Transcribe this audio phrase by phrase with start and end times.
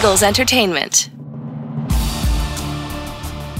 [0.00, 1.10] Eagles Entertainment.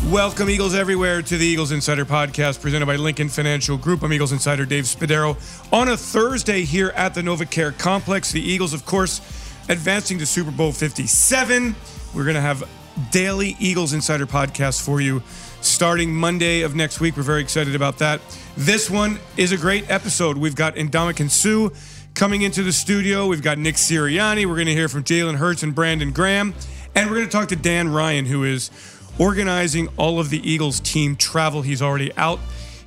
[0.07, 4.03] Welcome, Eagles everywhere, to the Eagles Insider Podcast presented by Lincoln Financial Group.
[4.03, 5.37] I'm Eagles Insider Dave Spadaro.
[5.71, 9.21] On a Thursday here at the NovaCare Complex, the Eagles, of course,
[9.69, 11.77] advancing to Super Bowl 57.
[12.15, 12.67] We're going to have
[13.11, 15.23] daily Eagles Insider Podcast for you
[15.61, 17.19] starting Monday of next week.
[17.19, 18.23] We're very excited about that.
[18.57, 20.39] This one is a great episode.
[20.39, 21.69] We've got Ndamukong Suh
[22.15, 23.27] coming into the studio.
[23.27, 24.47] We've got Nick Sirianni.
[24.47, 26.55] We're going to hear from Jalen Hurts and Brandon Graham.
[26.95, 28.71] And we're going to talk to Dan Ryan, who is
[29.19, 31.63] organizing all of the Eagles team travel.
[31.63, 32.41] He's already out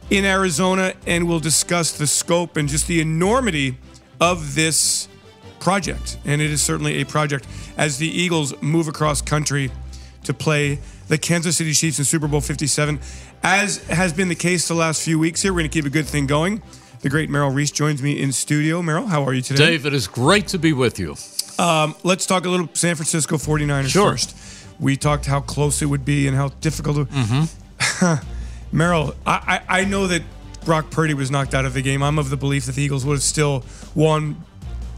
[0.09, 3.77] in Arizona, and we'll discuss the scope and just the enormity
[4.19, 5.07] of this
[5.59, 6.17] project.
[6.25, 7.47] And it is certainly a project
[7.77, 9.71] as the Eagles move across country
[10.23, 12.99] to play the Kansas City Chiefs in Super Bowl 57.
[13.41, 15.89] As has been the case the last few weeks here, we're going to keep a
[15.89, 16.61] good thing going.
[17.03, 18.81] The great Merrill Reese joins me in studio.
[18.81, 19.71] Merrill, how are you today?
[19.71, 21.15] Dave, it is great to be with you.
[21.59, 24.11] Um, let's talk a little San Francisco 49ers Sure.
[24.11, 24.35] first.
[24.79, 26.97] We talked how close it would be and how difficult.
[26.97, 28.27] It, Mm-hmm.
[28.75, 30.23] Merrill, I, I, I know that
[30.65, 32.01] Brock Purdy was knocked out of the game.
[32.01, 34.41] I'm of the belief that the Eagles would have still won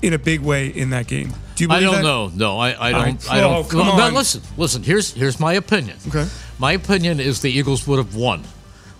[0.01, 1.33] in a big way in that game.
[1.55, 2.03] Do you I believe don't that?
[2.03, 2.27] know.
[2.53, 3.29] No, I, I don't.
[3.31, 3.53] I- I don't.
[3.53, 4.13] oh, come no, on.
[4.13, 4.83] listen, listen.
[4.83, 5.97] Here's here's my opinion.
[6.07, 6.27] Okay.
[6.59, 8.43] My opinion is the Eagles would have won.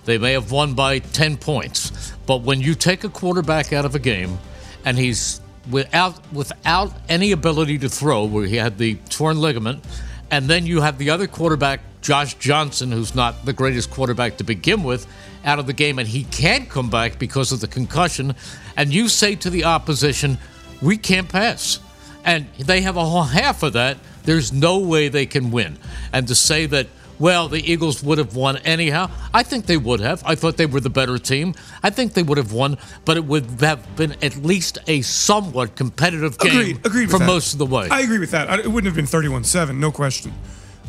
[0.06, 3.96] They may have won by ten points, but when you take a quarterback out of
[3.96, 4.38] a game,
[4.86, 9.84] and he's without without any ability to throw, where he had the torn ligament,
[10.32, 14.44] and then you have the other quarterback, Josh Johnson, who's not the greatest quarterback to
[14.44, 15.08] begin with,
[15.44, 18.36] out of the game, and he can't come back because of the concussion,
[18.78, 20.38] and you say to the opposition,
[20.82, 21.80] "We can't pass."
[22.26, 25.78] and they have a whole half of that, there's no way they can win.
[26.12, 26.88] And to say that,
[27.20, 30.22] well, the Eagles would have won anyhow, I think they would have.
[30.26, 31.54] I thought they were the better team.
[31.84, 35.76] I think they would have won, but it would have been at least a somewhat
[35.76, 36.86] competitive game Agreed.
[36.86, 37.26] Agreed for that.
[37.26, 37.88] most of the way.
[37.90, 38.60] I agree with that.
[38.60, 40.34] It wouldn't have been 31-7, no question.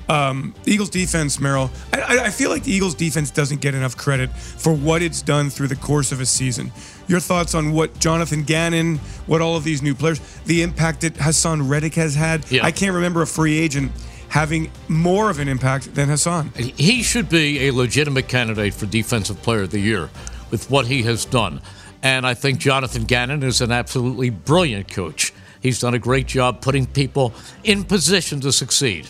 [0.08, 1.68] Um, Eagles defense, Merrill.
[1.92, 5.20] I, I- I feel like the Eagles defense doesn't get enough credit for what it's
[5.20, 6.70] done through the course of a season.
[7.08, 11.16] Your thoughts on what Jonathan Gannon, what all of these new players, the impact that
[11.16, 12.48] Hassan Reddick has had.
[12.50, 12.64] Yeah.
[12.64, 13.90] I can't remember a free agent
[14.36, 16.50] having more of an impact than Hassan.
[16.58, 20.10] he should be a legitimate candidate for Defensive Player of the Year
[20.50, 21.62] with what he has done.
[22.02, 25.32] And I think Jonathan Gannon is an absolutely brilliant coach.
[25.62, 27.32] He's done a great job putting people
[27.64, 29.08] in position to succeed.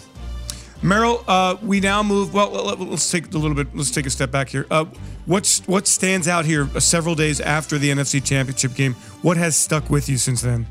[0.81, 2.33] Merrill, uh, we now move.
[2.33, 3.75] Well, let- let's take a little bit.
[3.77, 4.65] Let's take a step back here.
[4.71, 4.85] Uh,
[5.25, 6.71] what's what stands out here?
[6.73, 10.67] Uh, several days after the NFC Championship game, what has stuck with you since then?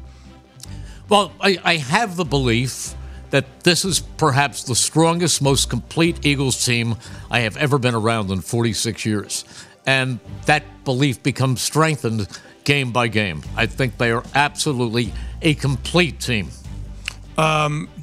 [1.09, 2.95] Well, I, I have the belief
[3.35, 6.95] that this is perhaps the strongest, most complete Eagles team
[7.29, 9.43] I have ever been around in 46 years.
[9.85, 12.27] And that belief becomes strengthened
[12.63, 13.43] game by game.
[13.57, 16.49] I think they are absolutely a complete team.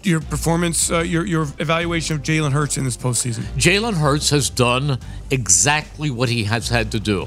[0.03, 3.45] Your performance, uh, your your evaluation of Jalen Hurts in this postseason.
[3.57, 4.99] Jalen Hurts has done
[5.31, 7.27] exactly what he has had to do.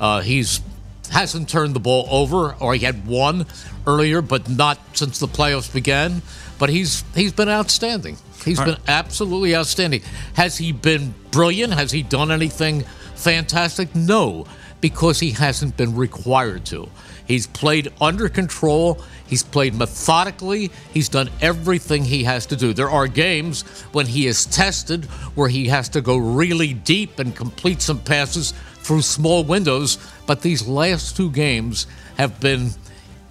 [0.00, 0.60] Uh, he's
[1.08, 3.46] hasn't turned the ball over, or he had one
[3.86, 6.22] earlier, but not since the playoffs began.
[6.58, 8.16] But he's he's been outstanding.
[8.44, 10.02] He's been absolutely outstanding.
[10.34, 11.74] Has he been brilliant?
[11.74, 12.82] Has he done anything
[13.16, 13.94] fantastic?
[13.94, 14.46] No,
[14.80, 16.88] because he hasn't been required to.
[17.26, 19.02] He's played under control.
[19.26, 20.70] He's played methodically.
[20.94, 22.72] He's done everything he has to do.
[22.72, 23.62] There are games
[23.92, 28.54] when he is tested where he has to go really deep and complete some passes
[28.86, 29.98] through small windows.
[30.26, 31.86] But these last two games
[32.16, 32.70] have been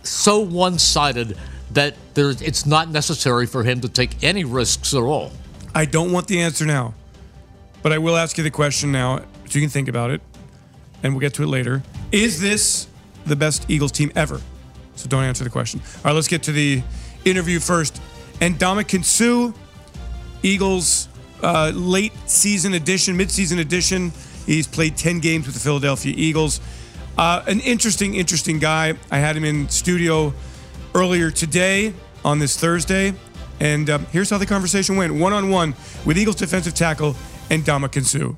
[0.04, 1.38] so one sided
[1.72, 5.32] that it's not necessary for him to take any risks at all.
[5.74, 6.94] I don't want the answer now,
[7.82, 10.22] but I will ask you the question now, so you can think about it,
[11.04, 11.84] and we'll get to it later.
[12.12, 12.88] Is this
[13.26, 14.40] the best Eagles team ever?
[14.96, 15.82] So don't answer the question.
[15.98, 16.82] All right, let's get to the
[17.26, 18.02] interview first.
[18.40, 19.52] Ndamukong Suh,
[20.44, 21.10] Eagles
[21.44, 24.14] uh, late season edition, mid-season edition.
[24.46, 26.60] He's played 10 games with the Philadelphia Eagles.
[27.18, 28.94] Uh, an interesting, interesting guy.
[29.10, 30.34] I had him in studio
[30.94, 33.14] earlier today on this Thursday.
[33.60, 35.76] And um, here's how the conversation went one on one
[36.06, 37.16] with Eagles defensive tackle
[37.50, 38.34] and Suh.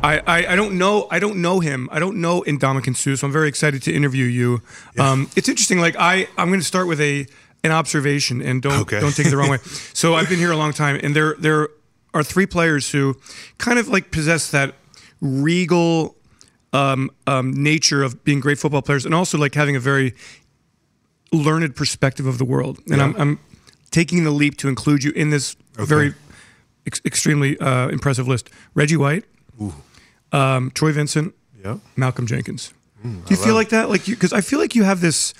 [0.00, 3.26] I, I, I don't know I don't know him I don't know Ndamukong Suh so
[3.26, 4.62] I'm very excited to interview you.
[4.98, 5.80] Um, it's interesting.
[5.80, 7.26] Like I I'm going to start with a
[7.64, 9.00] an observation and don't Okay.
[9.00, 9.58] don't take it the wrong way.
[9.94, 11.68] So I've been here a long time and there there
[12.14, 13.16] are three players who
[13.58, 14.74] kind of like possess that
[15.20, 16.16] regal
[16.72, 20.14] um, um, nature of being great football players and also like having a very
[21.32, 22.78] learned perspective of the world.
[22.90, 23.38] And I'm, I'm
[23.90, 26.14] taking the leap to include you in this very
[26.86, 28.50] ex- extremely uh, impressive list.
[28.74, 29.24] Reggie White,
[30.32, 31.78] um, Troy Vincent, Yeah.
[31.96, 32.72] Malcolm Jenkins.
[33.02, 33.88] Do you feel like that?
[33.88, 35.32] Like you, because I feel like you have this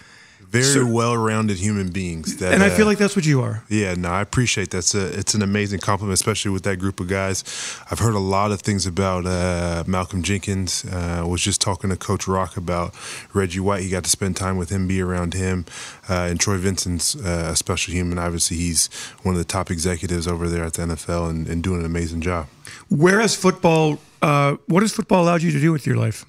[0.51, 2.37] very So- well-rounded human beings.
[2.37, 3.63] That, And I uh, feel like that's what you are.
[3.69, 7.09] Yeah, no, I appreciate that's a it's an amazing compliment, especially with that group of
[7.09, 7.45] guys.
[7.91, 10.85] I've heard a lot of things about uh, Malcolm Jenkins.
[10.85, 12.95] Uh, was just talking to Coach Rock about
[13.35, 13.83] Reggie White.
[13.83, 15.65] He got to spend time with him, be around him,
[16.09, 18.19] uh, and Troy Vincent's uh, a special human.
[18.19, 18.89] Obviously, he's
[19.23, 22.21] one of the top executives over there at the NFL and, and doing an amazing
[22.21, 22.47] job.
[22.89, 23.99] Where has football?
[24.23, 26.25] Uh, what has football allowed you to do with your life?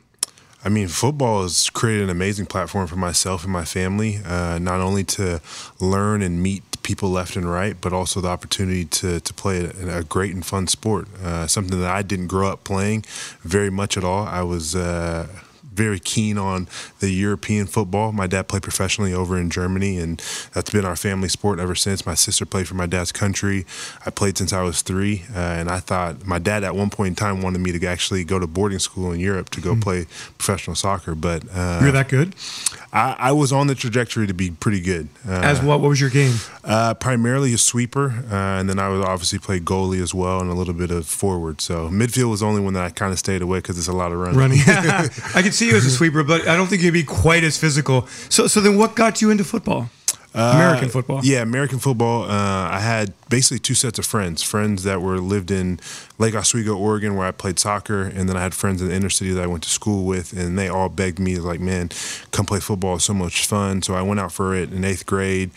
[0.64, 4.82] I mean, football has created an amazing platform for myself and my family, uh, not
[4.82, 5.42] only to
[5.80, 10.00] learn and meet people left and right, but also the opportunity to, to play a,
[10.00, 11.08] a great and fun sport.
[11.24, 13.06] Uh, something that I didn't grow up playing
[13.42, 14.26] very much at all.
[14.26, 14.76] I was.
[14.76, 15.28] Uh,
[15.80, 16.68] very keen on
[17.00, 18.12] the European football.
[18.12, 20.22] My dad played professionally over in Germany, and
[20.54, 22.06] that's been our family sport ever since.
[22.06, 23.66] My sister played for my dad's country.
[24.06, 27.12] I played since I was three, uh, and I thought my dad at one point
[27.12, 30.06] in time wanted me to actually go to boarding school in Europe to go play
[30.38, 31.16] professional soccer.
[31.16, 32.36] But uh, You're that good.
[32.92, 35.08] I, I was on the trajectory to be pretty good.
[35.26, 35.80] Uh, As what?
[35.80, 36.36] What was your game?
[36.64, 40.50] uh, primarily a sweeper, uh, and then I would obviously play goalie as well, and
[40.50, 41.62] a little bit of forward.
[41.62, 43.94] So midfield was the only one that I kind of stayed away because it's a
[43.94, 44.38] lot of running.
[44.38, 44.60] Running.
[44.68, 47.58] I could see you as a sweeper, but I don't think you'd be quite as
[47.58, 48.08] physical.
[48.30, 49.90] So, so then, what got you into football?
[50.34, 51.18] American football.
[51.18, 52.24] Uh, Yeah, American football.
[52.24, 54.44] Uh, I had basically two sets of friends.
[54.44, 55.80] Friends that were lived in
[56.20, 59.10] Lake Oswego, Oregon, where I played soccer, and then I had friends in the inner
[59.10, 61.90] city that I went to school with, and they all begged me like, "Man,
[62.32, 62.96] come play football.
[62.96, 65.50] It's so much fun." So I went out for it in eighth grade.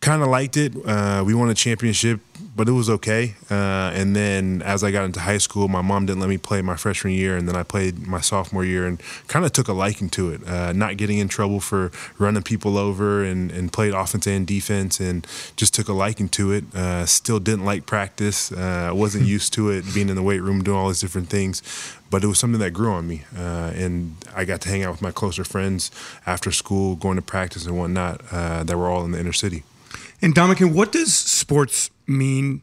[0.00, 0.74] Kind of liked it.
[0.86, 2.20] Uh, we won a championship,
[2.54, 3.34] but it was okay.
[3.50, 6.62] Uh, and then as I got into high school, my mom didn't let me play
[6.62, 9.72] my freshman year, and then I played my sophomore year, and kind of took a
[9.72, 10.46] liking to it.
[10.46, 15.00] Uh, not getting in trouble for running people over, and, and played offense and defense,
[15.00, 16.72] and just took a liking to it.
[16.76, 18.52] Uh, still didn't like practice.
[18.52, 21.60] Uh, wasn't used to it, being in the weight room, doing all these different things.
[22.08, 24.92] But it was something that grew on me, uh, and I got to hang out
[24.92, 25.90] with my closer friends
[26.24, 28.22] after school, going to practice and whatnot.
[28.30, 29.64] Uh, that were all in the inner city.
[30.20, 32.62] And Ndamukong, what does sports mean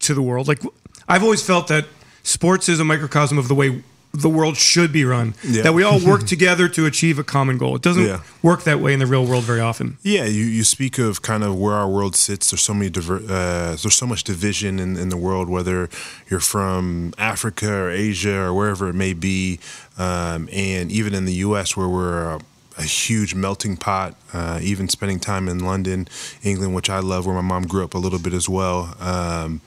[0.00, 0.48] to the world?
[0.48, 0.60] Like,
[1.08, 1.86] I've always felt that
[2.22, 3.82] sports is a microcosm of the way
[4.16, 5.34] the world should be run.
[5.42, 5.62] Yeah.
[5.62, 7.74] That we all work together to achieve a common goal.
[7.74, 8.20] It doesn't Yeah.
[8.42, 9.98] work that way in the real world very often.
[10.02, 12.50] Yeah, you, you speak of kind of where our world sits.
[12.50, 15.88] There's so many diver, uh, there's so much division in, in the world, whether
[16.30, 19.58] you're from Africa or Asia or wherever it may be,
[19.98, 21.76] um, and even in the U.S.
[21.76, 22.40] where we're a,
[22.76, 24.14] a huge melting pot.
[24.32, 26.08] Uh, even spending time in London,
[26.42, 28.96] England, which I love, where my mom grew up a little bit as well.
[29.00, 29.60] Um,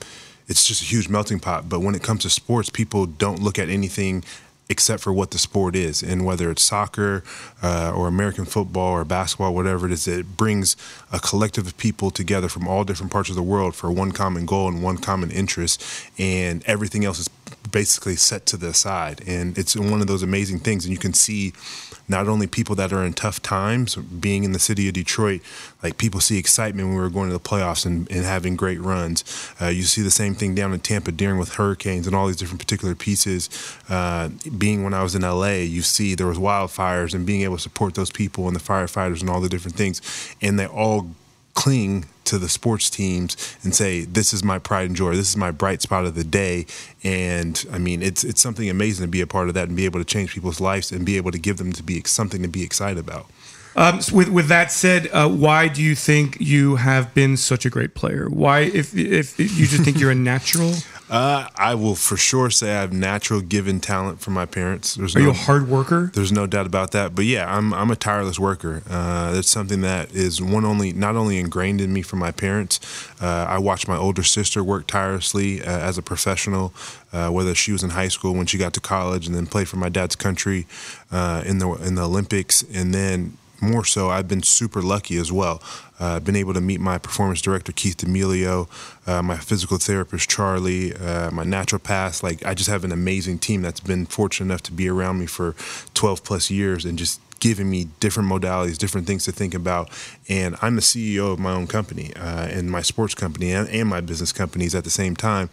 [0.48, 1.68] it's just a huge melting pot.
[1.68, 4.24] But when it comes to sports, people don't look at anything
[4.68, 7.24] except for what the sport is, and whether it's soccer
[7.62, 10.76] uh, or American football or basketball, whatever it is, it brings
[11.12, 14.44] a collective of people together from all different parts of the world for one common
[14.44, 15.82] goal and one common interest,
[16.18, 17.28] and everything else is
[17.70, 19.22] basically set to the side.
[19.26, 21.52] And it's one of those amazing things, and you can see
[22.08, 25.42] not only people that are in tough times, being in the city of Detroit,
[25.82, 28.80] like people see excitement when we were going to the playoffs and, and having great
[28.80, 29.24] runs.
[29.60, 32.36] Uh, you see the same thing down in Tampa dealing with hurricanes and all these
[32.36, 33.50] different particular pieces.
[33.88, 37.56] Uh, being when I was in LA, you see there was wildfires and being able
[37.56, 40.02] to support those people and the firefighters and all the different things,
[40.40, 41.10] and they all
[41.54, 45.16] cling to the sports teams and say this is my pride and joy.
[45.16, 46.66] This is my bright spot of the day.
[47.02, 49.84] And i mean it's it's something amazing to be a part of that and be
[49.84, 52.48] able to change people's lives and be able to give them to be something to
[52.48, 53.26] be excited about.
[53.76, 57.64] Um, so with with that said, uh, why do you think you have been such
[57.64, 58.28] a great player?
[58.28, 60.74] Why, if if you just think you're a natural,
[61.10, 65.16] uh, i will for sure say i have natural given talent from my parents there's
[65.16, 66.10] are no, you a hard worker?
[66.14, 67.14] There's no doubt about that.
[67.14, 68.82] But yeah, I'm I'm a tireless worker.
[68.88, 72.80] Uh, that's something that is one only not only ingrained in me from my parents.
[73.20, 76.72] Uh, I watched my older sister work tirelessly uh, as a professional,
[77.12, 79.68] uh, whether she was in high school when she got to college, and then played
[79.68, 80.66] for my dad's country
[81.10, 85.32] uh, in the in the Olympics, and then more so, I've been super lucky as
[85.32, 85.62] well.
[86.00, 88.68] Uh, I've been able to meet my performance director Keith D'Amelio,
[89.06, 92.22] uh, my physical therapist Charlie, uh, my naturopath.
[92.22, 95.26] Like I just have an amazing team that's been fortunate enough to be around me
[95.26, 95.54] for
[95.94, 99.90] 12 plus years and just giving me different modalities, different things to think about.
[100.28, 103.88] And I'm the CEO of my own company uh, and my sports company and, and
[103.88, 105.50] my business companies at the same time.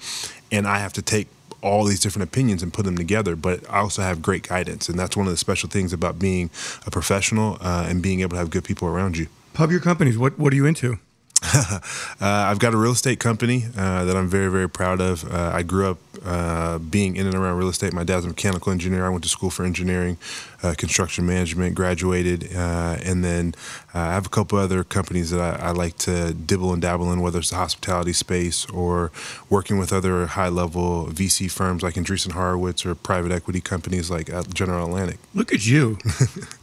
[0.51, 1.27] And I have to take
[1.65, 4.87] all these different opinions and put them together, but I also have great guidance.
[4.87, 6.49] And that's one of the special things about being
[6.85, 9.27] a professional uh, and being able to have good people around you.
[9.53, 10.17] Pub your companies.
[10.17, 10.99] What what are you into?
[12.21, 15.29] Uh, I've got a real estate company uh, that I'm very, very proud of.
[15.29, 17.91] Uh, I grew up uh, being in and around real estate.
[17.93, 19.05] My dad's a mechanical engineer.
[19.05, 20.17] I went to school for engineering.
[20.65, 23.53] Uh, construction management, graduated, uh, and then
[23.93, 27.11] uh, I have a couple other companies that I, I, like to dibble and dabble
[27.13, 29.11] in, whether it's the hospitality space or
[29.47, 34.31] working with other high level VC firms like Andreessen Horowitz or private equity companies like
[34.55, 35.19] General Atlantic.
[35.35, 35.99] Look at you.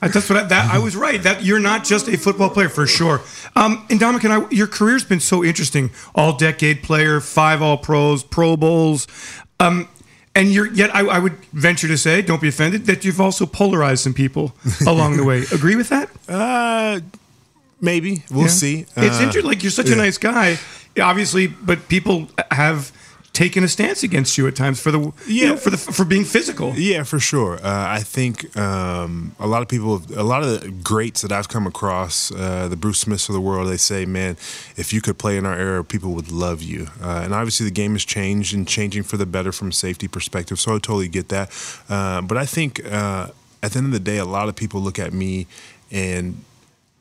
[0.01, 1.23] That's what I, that I was right.
[1.23, 3.21] That you're not just a football player for sure.
[3.55, 5.93] Um, and Ndamukong, and I, your career's been so interesting.
[6.13, 9.07] All decade player, five All Pros, Pro Bowls.
[9.61, 9.89] Um,
[10.35, 13.47] and you're yet I, I, would venture to say, don't be offended, that you've also
[13.47, 14.55] polarized some people
[14.87, 15.45] along the way.
[15.53, 16.11] Agree with that?
[16.29, 17.01] Uh,
[17.81, 18.49] maybe we'll yeah.
[18.49, 18.81] see.
[18.97, 19.45] It's uh, interesting.
[19.45, 19.95] Like you're such yeah.
[19.95, 20.59] a nice guy,
[21.01, 22.93] obviously, but people have
[23.33, 26.05] taken a stance against you at times for the yeah you know, for the for
[26.05, 26.75] being physical.
[26.75, 27.55] Yeah, for sure.
[27.57, 31.49] Uh, I think um, a lot of people, a lot of the greats that I've
[31.49, 34.37] come across, uh, the Bruce Smiths of the world, they say, "Man,
[34.77, 37.73] if you could play in our era, people would love you." Uh, and obviously, the
[37.73, 40.61] game has changed and changing for the better from a safety perspective.
[40.61, 41.51] So I totally get that.
[41.89, 43.29] Uh, but I think uh,
[43.63, 45.47] at the end of the day, a lot of people look at me
[45.91, 46.43] and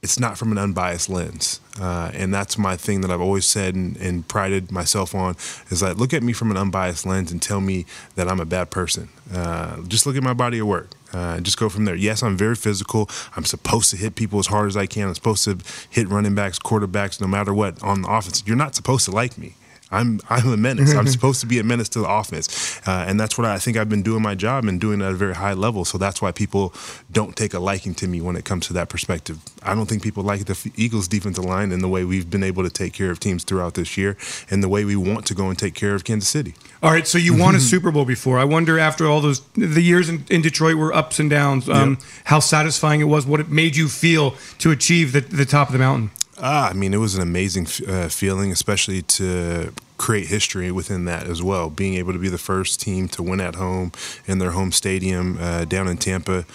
[0.01, 1.59] it's not from an unbiased lens.
[1.79, 5.35] Uh, and that's my thing that I've always said and, and, prided myself on
[5.69, 8.45] is like, look at me from an unbiased lens and tell me that I'm a
[8.45, 9.09] bad person.
[9.33, 10.89] Uh, just look at my body of work.
[11.13, 11.95] Uh, just go from there.
[11.95, 13.09] Yes, I'm very physical.
[13.35, 15.09] I'm supposed to hit people as hard as I can.
[15.09, 15.57] I'm supposed to
[15.89, 18.43] hit running backs, quarterbacks, no matter what on the offense.
[18.45, 19.55] You're not supposed to like me.
[19.91, 20.93] I'm I'm a menace.
[20.93, 23.77] I'm supposed to be a menace to the offense, uh, and that's what I think
[23.77, 25.85] I've been doing my job and doing at a very high level.
[25.85, 26.73] So that's why people
[27.11, 29.39] don't take a liking to me when it comes to that perspective.
[29.63, 32.63] I don't think people like the Eagles' defensive line and the way we've been able
[32.63, 34.17] to take care of teams throughout this year,
[34.49, 36.55] and the way we want to go and take care of Kansas City.
[36.81, 38.39] All right, so you won a Super Bowl before.
[38.39, 41.91] I wonder after all those the years in, in Detroit were ups and downs, um,
[41.91, 41.99] yep.
[42.25, 45.73] how satisfying it was, what it made you feel to achieve the, the top of
[45.73, 46.11] the mountain.
[46.39, 51.27] Ah, I mean, it was an amazing uh, feeling, especially to create history within that
[51.27, 51.69] as well.
[51.69, 53.91] Being able to be the first team to win at home
[54.25, 56.45] in their home stadium uh, down in Tampa.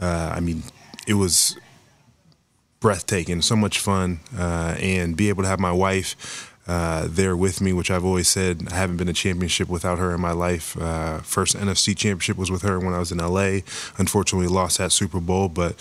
[0.00, 0.62] Uh, I mean,
[1.06, 1.56] it was
[2.80, 6.48] breathtaking, so much fun, uh, and be able to have my wife.
[6.68, 10.14] Uh, there with me, which I've always said I haven't been a championship without her
[10.14, 10.80] in my life.
[10.80, 13.62] Uh, first NFC championship was with her when I was in LA.
[13.98, 15.74] Unfortunately, lost that Super Bowl, but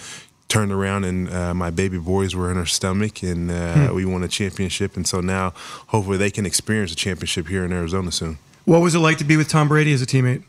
[0.52, 3.96] turned around and uh, my baby boys were in her stomach and uh, hmm.
[3.96, 4.98] we won a championship.
[4.98, 5.54] And so now
[5.88, 8.38] hopefully they can experience a championship here in arizona soon.
[8.66, 10.44] What was it like to be with tom brady as a teammate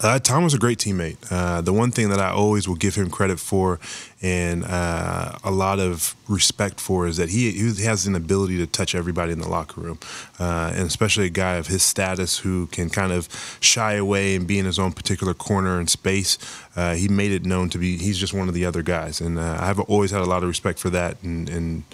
[0.00, 1.16] uh, Tom was a great teammate.
[1.30, 3.80] Uh, the one thing that I always will give him credit for
[4.22, 8.66] and uh, a lot of respect for is that he, he, has an ability to
[8.66, 9.98] touch everybody in the locker room.
[10.38, 13.28] Uh, and especially a guy of his status who can kind of
[13.60, 16.38] shy away and be in his own particular corner and space.
[16.74, 19.20] Uh, he made it known to be, he's just one of the other guys.
[19.20, 21.84] And uh, I've always had a lot of respect for that and, and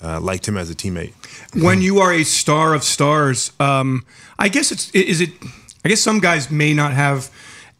[0.00, 1.12] liked him as a teammate.
[1.62, 4.04] When you are a star of stars, um,
[4.38, 5.30] I guess it's, is it,
[5.84, 7.30] I guess some guys may not have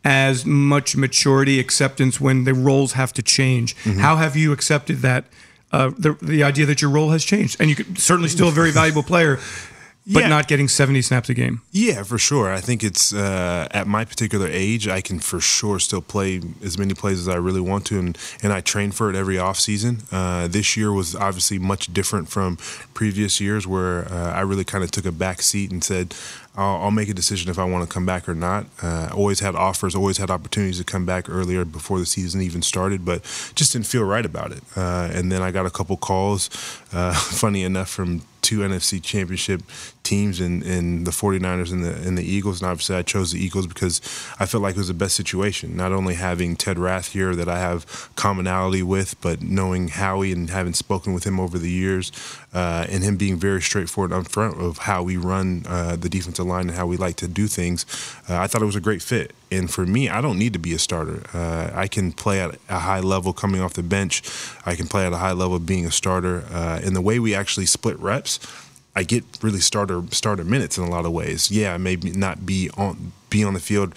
[0.04, 3.76] as much maturity, acceptance when the roles have to change.
[3.76, 4.00] Mm-hmm.
[4.00, 5.24] How have you accepted that?
[5.70, 8.52] Uh, the the idea that your role has changed, and you could certainly still a
[8.52, 9.38] very valuable player,
[10.06, 10.28] but yeah.
[10.28, 11.62] not getting 70 snaps a game.
[11.70, 12.52] Yeah, for sure.
[12.52, 16.76] I think it's uh, at my particular age, I can for sure still play as
[16.76, 19.58] many plays as I really want to, and, and I train for it every off
[19.58, 19.98] season.
[20.10, 22.56] Uh, this year was obviously much different from
[22.94, 26.14] previous years, where uh, I really kind of took a back seat and said,
[26.54, 28.66] I'll, I'll, make a decision if I want to come back or not.
[28.82, 32.60] Uh, always had offers, always had opportunities to come back earlier before the season even
[32.60, 33.22] started, but
[33.54, 34.62] just didn't feel right about it.
[34.76, 36.50] Uh, and then I got a couple calls,
[36.92, 39.62] uh, funny enough, from two NFC championship
[40.02, 42.60] teams in, in the 49ers and the, and the Eagles.
[42.60, 44.00] And obviously, I chose the Eagles because
[44.38, 45.76] I felt like it was the best situation.
[45.76, 50.50] Not only having Ted Rath here that I have commonality with, but knowing Howie and
[50.50, 52.12] having spoken with him over the years
[52.52, 56.46] uh, and him being very straightforward up front of how we run uh, the defensive
[56.46, 57.86] line and how we like to do things,
[58.28, 59.32] uh, I thought it was a great fit.
[59.52, 61.22] And for me, I don't need to be a starter.
[61.34, 64.22] Uh, I can play at a high level coming off the bench.
[64.64, 66.44] I can play at a high level being a starter.
[66.50, 68.40] Uh, and the way we actually split reps,
[68.96, 71.50] I get really starter starter minutes in a lot of ways.
[71.50, 73.94] Yeah, maybe not be on be on the field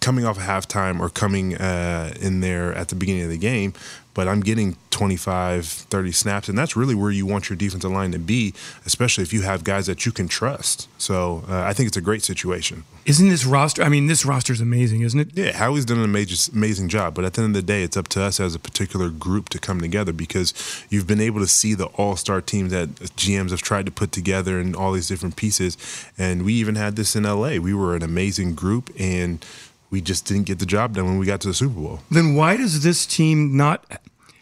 [0.00, 3.72] coming off a halftime or coming uh, in there at the beginning of the game,
[4.14, 8.12] but I'm getting 25, 30 snaps, and that's really where you want your defensive line
[8.12, 8.54] to be,
[8.84, 10.88] especially if you have guys that you can trust.
[10.98, 12.84] So uh, I think it's a great situation.
[13.04, 13.82] Isn't this roster?
[13.82, 15.28] I mean, this roster is amazing, isn't it?
[15.34, 17.96] Yeah, Howie's done an amazing, amazing job, but at the end of the day, it's
[17.96, 20.52] up to us as a particular group to come together because
[20.90, 24.12] you've been able to see the all star teams that GMs have tried to put
[24.12, 25.76] together and all these different pieces.
[26.18, 27.56] And we even had this in LA.
[27.56, 29.44] We were an amazing group, and
[29.92, 32.00] we just didn't get the job done when we got to the Super Bowl.
[32.10, 33.84] Then why does this team not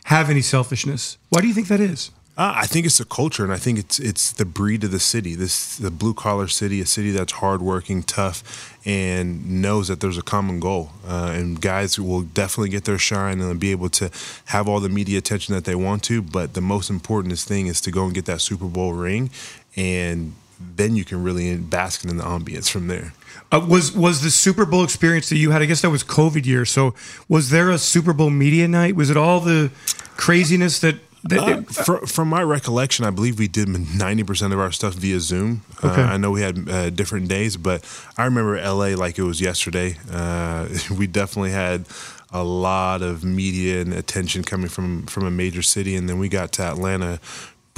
[0.05, 1.19] have any selfishness?
[1.29, 2.13] Why do you think that is?
[2.39, 5.01] Uh, I think it's the culture, and I think it's it's the breed of the
[5.01, 5.35] city.
[5.35, 10.23] This the blue collar city, a city that's hardworking, tough, and knows that there's a
[10.23, 10.91] common goal.
[11.07, 14.11] Uh, and guys will definitely get their shine and be able to
[14.47, 16.23] have all the media attention that they want to.
[16.23, 19.29] But the most important thing is to go and get that Super Bowl ring,
[19.77, 23.13] and then you can really bask in the ambience from there.
[23.53, 25.61] Uh, was was the Super Bowl experience that you had?
[25.63, 26.65] I guess that was COVID year.
[26.65, 26.95] So
[27.29, 28.95] was there a Super Bowl media night?
[28.97, 29.71] Was it all the
[30.17, 30.97] craziness that?
[31.25, 34.71] that Uh, it- fr- from my recollection, I believe we did ninety percent of our
[34.73, 35.63] stuff via Zoom.
[35.85, 36.01] Okay.
[36.03, 37.85] Uh, I know we had uh, different days, but
[38.17, 39.97] I remember LA like it was yesterday.
[40.11, 41.87] Uh, we definitely had
[42.33, 46.29] a lot of media and attention coming from from a major city, and then we
[46.29, 47.19] got to Atlanta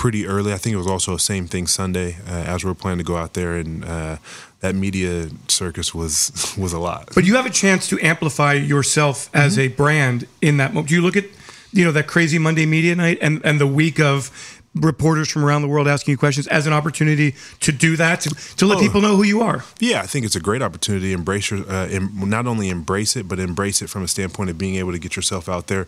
[0.03, 0.53] pretty early.
[0.53, 3.05] I think it was also the same thing Sunday uh, as we are planning to
[3.05, 4.17] go out there, and uh,
[4.59, 7.11] that media circus was was a lot.
[7.15, 10.89] but you have a chance to amplify yourself as a brand in that moment.
[10.89, 11.27] Do you look at
[11.73, 15.61] you know that crazy Monday media night and and the week of reporters from around
[15.61, 18.81] the world asking you questions as an opportunity to do that to, to let Oh.
[18.81, 19.65] people know who you are?
[19.81, 23.29] Yeah, I think it's a great opportunity embrace your, uh, em- not only embrace it,
[23.29, 25.87] but embrace it from a standpoint of being able to get yourself out there,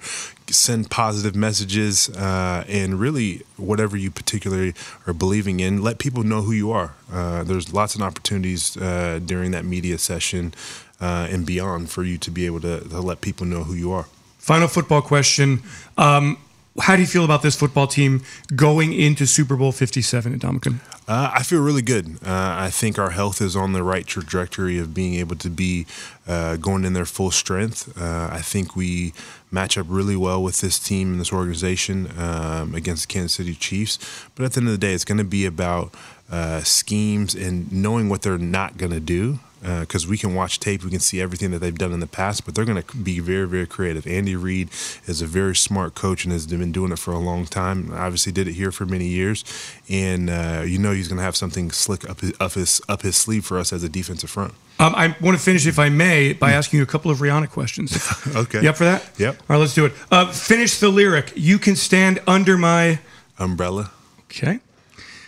[0.50, 4.74] send positive messages, uh, and really whatever you particularly
[5.06, 6.92] are believing in, let people know who you are.
[7.10, 10.52] Uh, there's lots of opportunities uh, during that media session
[11.00, 13.92] uh, and beyond for you to be able to, to let people know who you
[13.92, 14.04] are.
[14.38, 15.62] Final football question.
[15.96, 16.36] Um,
[16.80, 18.22] how do you feel about this football team
[18.54, 20.80] going into Super Bowl 57 in Ndamukong?
[21.06, 22.16] Uh, I feel really good.
[22.24, 25.86] Uh, I think our health is on the right trajectory of being able to be
[26.26, 27.96] uh, going in their full strength.
[28.00, 29.12] Uh, I think we
[29.50, 33.54] match up really well with this team and this organization um, against the Kansas City
[33.54, 33.98] Chiefs.
[34.34, 35.94] But at the end of the day, it's going to be about
[36.30, 39.38] uh, schemes and knowing what they're not going to do.
[39.64, 42.44] Because we can watch tape, we can see everything that they've done in the past,
[42.44, 44.06] but they're going to be very, very creative.
[44.06, 44.68] Andy Reid
[45.06, 47.90] is a very smart coach and has been doing it for a long time.
[47.92, 49.42] Obviously, did it here for many years,
[49.88, 53.02] and uh, you know he's going to have something slick up his, up his up
[53.02, 54.52] his sleeve for us as a defensive front.
[54.78, 57.50] Um, I want to finish, if I may, by asking you a couple of Rihanna
[57.50, 57.96] questions.
[58.34, 58.62] Okay.
[58.62, 59.08] You up for that?
[59.18, 59.36] Yep.
[59.38, 59.92] All right, let's do it.
[60.10, 61.32] Uh, finish the lyric.
[61.36, 62.98] You can stand under my.
[63.38, 63.92] Umbrella.
[64.24, 64.58] Okay.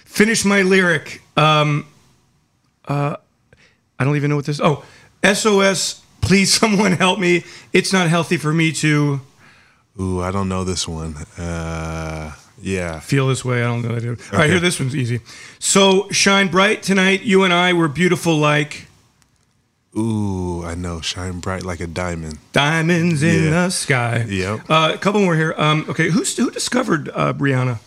[0.04, 1.22] Finish my lyric.
[1.36, 1.86] Um,
[2.88, 3.16] uh,
[3.98, 4.60] I don't even know what this.
[4.60, 4.84] Oh,
[5.24, 6.02] SOS.
[6.20, 7.44] Please, someone help me.
[7.72, 9.20] It's not healthy for me to
[10.00, 11.14] Ooh, I don't know this one.
[11.38, 13.00] Uh, yeah.
[13.00, 13.62] feel this way.
[13.62, 13.88] I don't know.
[13.88, 14.08] That I do.
[14.10, 14.48] All right, Okay.
[14.50, 14.60] here.
[14.60, 15.20] This one's easy.
[15.58, 17.22] So shine bright tonight.
[17.22, 18.88] You and I were beautiful like
[19.96, 21.00] Ooh, I know.
[21.00, 22.36] Shine bright like a diamond.
[22.52, 23.50] diamonds in Yeah.
[23.50, 24.26] the sky.
[24.28, 24.68] Yep.
[24.68, 25.54] Uh, a couple more here.
[25.56, 27.78] Um, okay, who's, who discovered uh, Rihanna?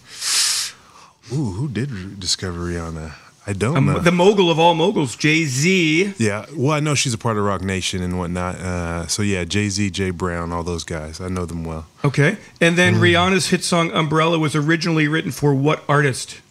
[1.31, 3.11] Ooh, who did discover Rihanna?
[3.49, 3.99] I don't Um, know.
[3.99, 6.13] the mogul of all moguls, Jay Z.
[6.19, 8.55] yeah, well, I know she's a part of Roc Nation and whatnot.
[8.57, 11.19] Uh, so yeah, Jay Z, Jay Brown, all those guys.
[11.19, 11.87] I know them well.
[12.05, 12.99] Okay, and then Mm.
[13.01, 16.41] Rihanna's hit song "Umbrella" was originally written for what artist?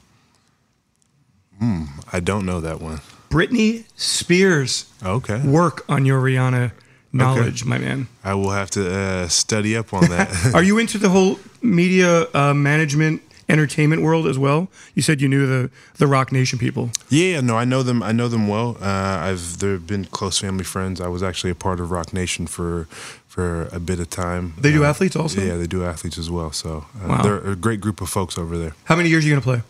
[1.58, 1.84] Hmm.
[2.12, 3.00] I don't know that one.
[3.30, 4.86] Britney Spears.
[5.04, 6.72] Okay, Work on your Rihanna
[7.12, 8.08] knowledge, my man.
[8.24, 10.50] I will have to uh, study up on that.
[10.54, 14.68] Are you into the whole media uh, management, entertainment world as well?
[14.94, 16.90] You said you knew the the Roc Nation people.
[17.08, 18.02] yeah, no, I know them.
[18.02, 18.76] I know them well.
[18.80, 21.00] Uh, I've they've been close family friends.
[21.00, 22.86] I was actually a part of Rock Nation for
[23.26, 24.54] for a bit of time.
[24.60, 25.40] They do Uh, athletes also.
[25.40, 26.52] Yeah, they do athletes as well.
[26.52, 27.22] So uh, Wow.
[27.22, 28.72] they're a great group of folks over there.
[28.84, 29.62] How many years are you gonna play?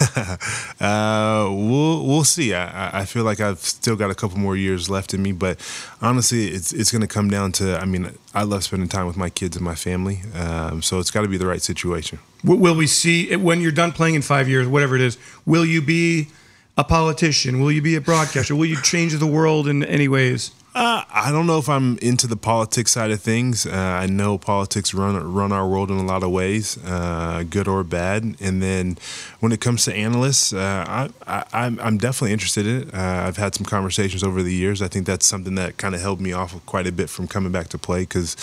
[0.80, 2.54] We'll we'll see.
[2.54, 5.32] I, I- I feel like I've still got a couple more years left in me,
[5.32, 5.58] but
[6.00, 7.78] honestly, it's it's going to come down to.
[7.78, 11.10] I mean, I love spending time with my kids and my family, um, so it's
[11.10, 12.18] got to be the right situation.
[12.44, 15.16] Will we see when you're done playing in five years, whatever it is?
[15.46, 16.28] Will you be
[16.76, 17.60] a politician?
[17.60, 18.54] Will you be a broadcaster?
[18.54, 20.50] Will you change the world in any ways?
[20.76, 23.64] Uh, I don't know if I'm into the politics side of things.
[23.64, 27.68] Uh, I know politics run run our world in a lot of ways, uh, good
[27.68, 28.24] or bad.
[28.40, 28.98] And then
[29.38, 32.94] when it comes to analysts, uh, I, I'm definitely interested in it.
[32.94, 34.82] Uh, I've had some conversations over the years.
[34.82, 37.52] I think that's something that kind of held me off quite a bit from coming
[37.52, 38.36] back to play because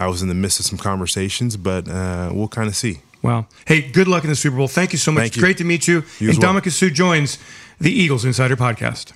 [0.00, 1.56] I was in the midst of some conversations.
[1.56, 2.98] But uh, we'll kind of see.
[3.26, 3.46] Wow.
[3.66, 4.68] Hey, good luck in the Super Bowl.
[4.68, 5.20] Thank you so much.
[5.22, 5.42] Thank It's you.
[5.42, 6.04] great to meet you.
[6.18, 6.54] You as and well.
[6.54, 7.38] Ndamukong Suh joins
[7.80, 9.12] the Eagles Insider Podcast.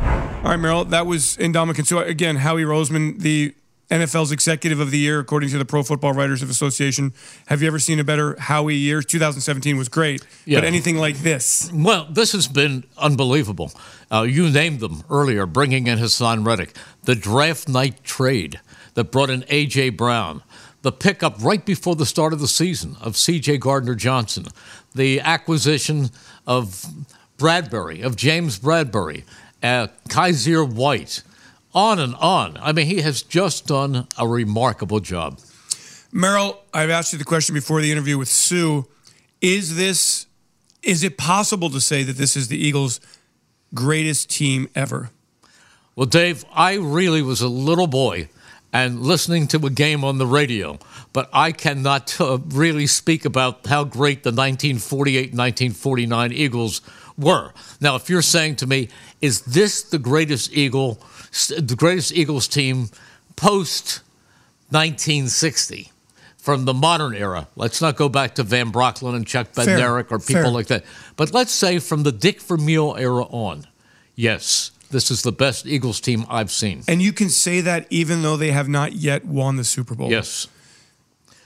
[0.00, 2.00] All right, Merrill, that was Ndamukong Suh.
[2.00, 3.54] Again, Howie Roseman, the
[3.90, 7.12] NFL's Executive of the Year, according to the Pro Football Writers of Association.
[7.46, 9.02] Have you ever seen a better Howie year?
[9.02, 10.58] 2017 was great, Yeah.
[10.60, 11.70] but anything like this?
[11.74, 13.70] Well, this has been unbelievable.
[14.10, 16.72] Uh, you named them earlier, bringing in Hassan Reddick,
[17.04, 18.60] the draft night trade
[18.94, 19.90] that brought in A.J.
[19.90, 20.42] Brown,
[20.82, 23.58] the pickup right before the start of the season of C.J.
[23.58, 24.46] Gardner Johnson,
[24.94, 26.10] the acquisition
[26.46, 26.84] of
[27.38, 29.24] Bradberry, of James Bradberry,
[29.62, 31.22] uh, Kyzir White,
[31.74, 32.58] on and on.
[32.60, 35.38] I mean, he has just done a remarkable job.
[36.12, 38.82] Merrill, I've asked you the question before the interview with Suh.
[39.40, 40.26] Is this
[40.82, 43.00] is it possible to say that this is the Eagles'
[43.72, 45.10] greatest team ever?
[45.94, 48.28] Well, Dave, I really was a little boy
[48.72, 50.78] and listening to a game on the radio,
[51.12, 56.80] but I cannot uh, really speak about how great the 1948 1949 Eagles
[57.18, 57.52] were.
[57.80, 58.88] Now, if you're saying to me,
[59.20, 60.98] is this the greatest Eagle,
[61.48, 62.88] the greatest Eagles team
[63.36, 64.00] post
[64.70, 65.90] 1960?
[66.38, 67.46] From the modern era.
[67.54, 70.48] Let's not go back to Van Brocklin and Chuck Bednarik or people Fair.
[70.48, 70.84] like that.
[71.14, 73.68] But let's say from the Dick Vermeil era on,
[74.16, 76.82] yes, this is the best Eagles team I've seen.
[76.86, 80.10] And you can say that even though they have not yet won the Super Bowl.
[80.10, 80.46] Yes.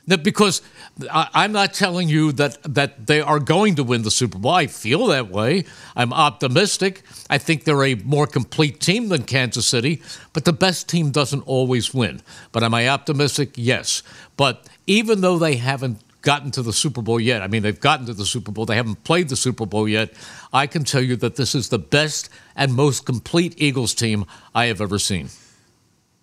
[0.09, 0.62] That because
[1.11, 4.52] I, I'm not telling you that that they are going to win the Super Bowl.
[4.52, 5.64] I feel that way.
[5.96, 7.02] I'm optimistic.
[7.28, 10.00] I think they're a more complete team than Kansas City,
[10.32, 12.22] but the best team doesn't always win.
[12.52, 13.54] But am I optimistic?
[13.56, 14.04] Yes.
[14.37, 18.04] But even though they haven't gotten to the Super Bowl yet, I mean they've gotten
[18.06, 20.12] to the Super Bowl, they haven't played the Super Bowl yet.
[20.52, 24.66] I can tell you that this is the best and most complete Eagles team I
[24.66, 25.28] have ever seen.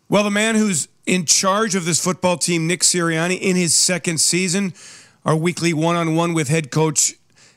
[0.10, 4.20] Well, the man who's in charge of this football team, Nick Sirianni, in his second
[4.20, 4.74] season,
[5.24, 7.14] our weekly one on one with head coach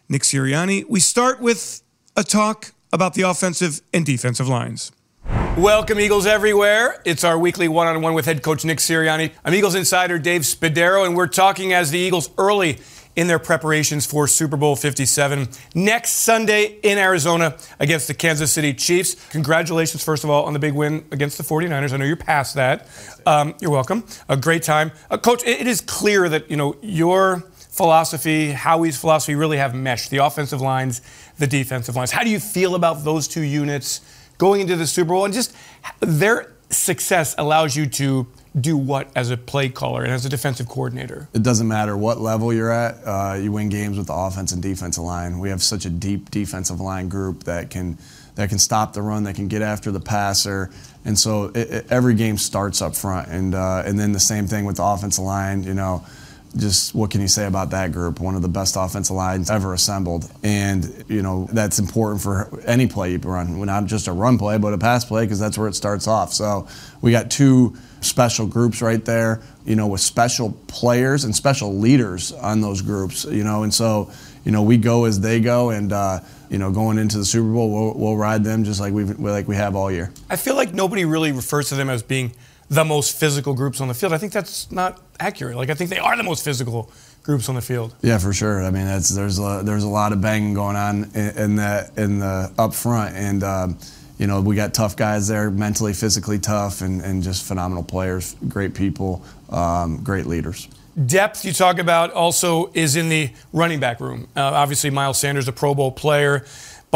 [0.08, 0.84] Nick Sirianni.
[0.88, 1.82] We start with
[2.16, 4.92] a talk about the offensive and defensive lines.
[5.30, 7.00] Welcome, Eagles everywhere.
[7.04, 9.32] It's our weekly one on one with head coach Nick Sirianni.
[9.44, 12.78] I'm Eagles insider Dave Spadaro, and we're talking as the Eagles early
[13.16, 18.74] in their preparations for Super Bowl 57 next Sunday in Arizona against the Kansas City
[18.74, 19.14] Chiefs.
[19.30, 21.92] Congratulations, first of all, on the big win against the 49ers.
[21.92, 22.86] I know you're past that.
[23.24, 24.04] Um, you're welcome.
[24.28, 24.92] A great time.
[25.10, 29.74] Uh, Coach, it- it is clear that, you know, your philosophy, Howie's philosophy really have
[29.74, 31.00] meshed the offensive lines,
[31.38, 32.10] the defensive lines.
[32.10, 34.02] How do you feel about those two units
[34.38, 35.24] going into the Super Bowl?
[35.24, 35.54] And just
[36.00, 38.26] their success allows you to
[38.58, 41.28] do what as a play caller and as a defensive coordinator?
[41.34, 42.96] It doesn't matter what level you're at.
[43.04, 45.38] Uh, you win games with the offense and defensive line.
[45.38, 47.98] We have such a deep defensive line group that can
[48.36, 50.70] that can stop the run, that can get after the passer,
[51.06, 53.28] and so it, it- every game starts up front.
[53.28, 55.62] And uh, and then the same thing with the offensive line.
[55.62, 56.04] You know,
[56.56, 58.20] just what can you say about that group?
[58.20, 62.86] One of the best offensive lines ever assembled, and you know that's important for any
[62.86, 65.68] play you run, not just a run play, but a pass play, because that's where
[65.68, 66.32] it starts off.
[66.32, 66.68] So
[67.00, 72.32] we got two special groups right there, you know, with special players and special leaders
[72.32, 74.10] on those groups, you know, and so
[74.44, 77.52] you know we go as they go, and uh, you know going into the Super
[77.52, 80.12] Bowl, we'll, we'll ride them just like we like we have all year.
[80.30, 82.32] I feel like nobody really refers to them as being
[82.68, 84.12] the most physical groups on the field.
[84.12, 85.56] I think that's not accurate.
[85.56, 86.90] Like I think they are the most physical
[87.22, 87.94] groups on the field.
[88.02, 88.62] Yeah, for sure.
[88.62, 91.90] I mean, that's there's a, there's a lot of banging going on in, in the
[91.96, 93.78] in the up front, and um,
[94.18, 98.36] you know we got tough guys there, mentally, physically tough, and, and just phenomenal players,
[98.48, 100.68] great people, um, great leaders.
[101.04, 104.28] Depth you talk about also is in the running back room.
[104.34, 106.44] Uh, obviously, Miles Sanders, a Pro Bowl player.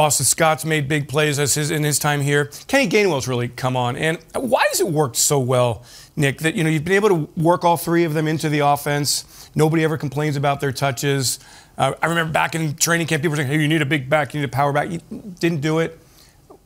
[0.00, 2.46] Boston Scott's made big plays as his, in his time here.
[2.68, 3.96] Kenny Gainwell's really come on.
[3.96, 5.84] And why does it work so well,
[6.16, 8.60] Nick, that you know you've been able to work all three of them into the
[8.60, 9.50] offense?
[9.54, 11.38] Nobody ever complains about their touches.
[11.76, 14.08] Uh, I remember back in training camp, people were saying, "Hey, you need a big
[14.08, 15.00] back, you need a power back." You
[15.38, 16.00] didn't do it.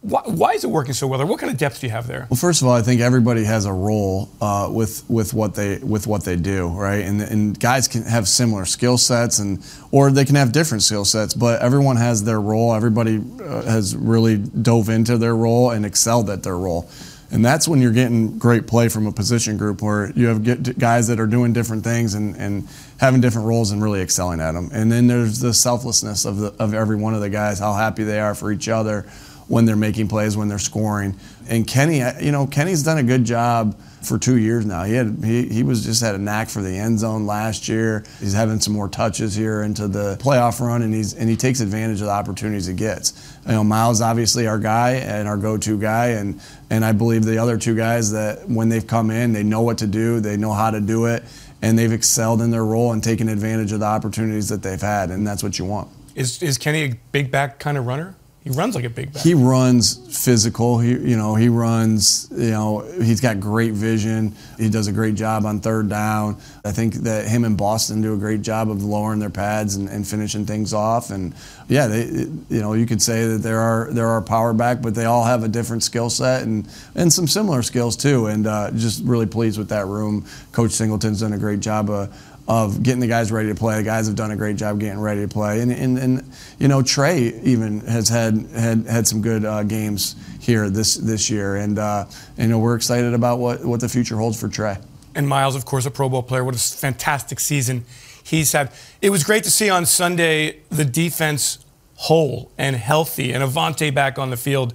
[0.05, 1.23] Why, why is it working so well?
[1.23, 2.27] Or what kind of depth do you have there?
[2.29, 5.79] Well, first of all, I think everybody has a role uh, with with what they
[5.79, 7.03] with what they do, right?
[7.03, 11.07] And, and guys can have similar skill sets, and or they can have different skill
[11.07, 11.33] sets.
[11.33, 12.75] But everyone has their role.
[12.75, 16.87] Everybody uh, has really dove into their role and excelled at their role.
[17.31, 21.09] And that's when you're getting great play from a position group where you have guys
[21.09, 22.69] that are doing different things and, and
[23.01, 24.69] having different roles and really excelling at them.
[24.73, 28.05] And then there's the selflessness of, the, of every one of the guys, how happy
[28.05, 29.07] they are for each other
[29.49, 31.19] when they're making plays, when they're scoring.
[31.49, 34.85] And Kenny, uh, you know, Kenny's done a good job for two years now.
[34.85, 38.05] He had he, he was just had a knack for the end zone last year.
[38.21, 41.61] He's having some more touches here into the playoff run, and he's and he takes
[41.61, 43.37] advantage of the opportunities he gets.
[43.47, 47.39] You know, Miles obviously our guy and our go-to guy, and and I believe the
[47.39, 50.53] other two guys that when they've come in, they know what to do, they know
[50.53, 51.25] how to do it,
[51.63, 55.11] and they've excelled in their role and taken advantage of the opportunities that they've had,
[55.11, 55.89] and that's what you want.
[56.15, 58.15] Is, is Kenny a big back kind of runner?
[58.45, 59.23] He runs like a big back.
[59.23, 60.79] He runs physical.
[60.79, 62.29] He, you know, he runs.
[62.31, 64.35] You know, he's got great vision.
[64.59, 66.37] He does a great job on third down.
[66.63, 69.89] I think that him and Boston do a great job of lowering their pads and,
[69.89, 71.11] and finishing things off.
[71.11, 71.35] And
[71.69, 74.95] yeah, they, you know, you could say that there are there are power back, but
[74.95, 78.27] they all have a different skill set and and some similar skills too.
[78.27, 80.27] And uh, just really pleased with that room.
[80.53, 82.15] Coach Singleton's done a great job of
[82.47, 83.77] of getting the guys ready to play.
[83.77, 86.69] The guys have done a great job getting ready to play, and and, and you
[86.69, 91.57] know Trey even has had had had some good uh, games here this this year,
[91.57, 94.77] and uh, you know we're excited about what what the future holds for Trey.
[95.15, 96.45] And Miles, of course, a Pro Bowl player.
[96.45, 97.85] What a fantastic season
[98.23, 98.73] he's had.
[99.01, 101.59] It was great to see on Sunday the defense
[101.97, 104.75] whole and healthy and Avonte back on the field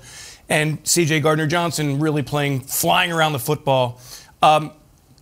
[0.49, 4.01] and CJ Gardner Johnson really playing, flying around the football.
[4.41, 4.71] Um,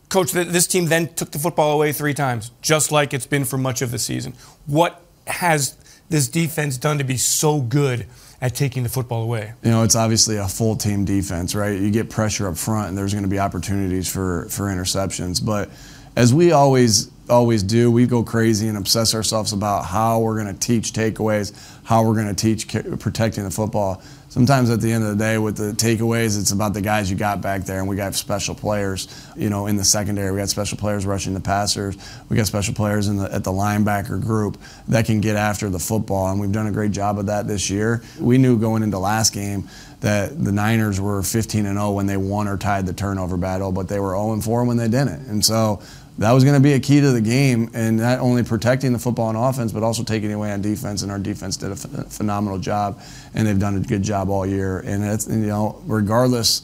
[0.09, 3.57] Coach, this team then took the football away three times, just like it's been for
[3.57, 4.33] much of the season.
[4.65, 5.75] What has
[6.09, 8.05] this defense done to be so good
[8.39, 9.53] at taking the football away?
[9.63, 11.77] You know, it's obviously a full team defense, right?
[11.77, 15.43] You get pressure up front, and there's going to be opportunities for for interceptions.
[15.45, 15.69] But
[16.15, 20.53] as we always always do, we go crazy and obsess ourselves about how we're going
[20.53, 21.51] to teach takeaways,
[21.83, 25.37] how we're going to teach protecting the football sometimes at the end of the day
[25.37, 27.79] with the takeaways it's about the guys you got back there.
[27.79, 30.31] And we got special players you know in the secondary.
[30.31, 31.97] We got special players rushing the passers.
[32.29, 35.79] We got special players in the, at the linebacker group that can get after the
[35.79, 36.31] football.
[36.31, 38.01] And we've done a great job of that this year.
[38.19, 39.67] We knew going into last game
[40.01, 43.71] that the Niners were 15 and 0 when they won or tied the turnover battle
[43.71, 45.27] but they were 0 and 4 when they didn't.
[45.27, 45.81] And so
[46.19, 48.99] that was going to be a key to the game, and not only protecting the
[48.99, 51.03] football on offense, but also taking it away on defense.
[51.03, 53.01] And our defense did a phenomenal job,
[53.35, 54.79] and they've done a good job all year.
[54.79, 56.61] And you know, regardless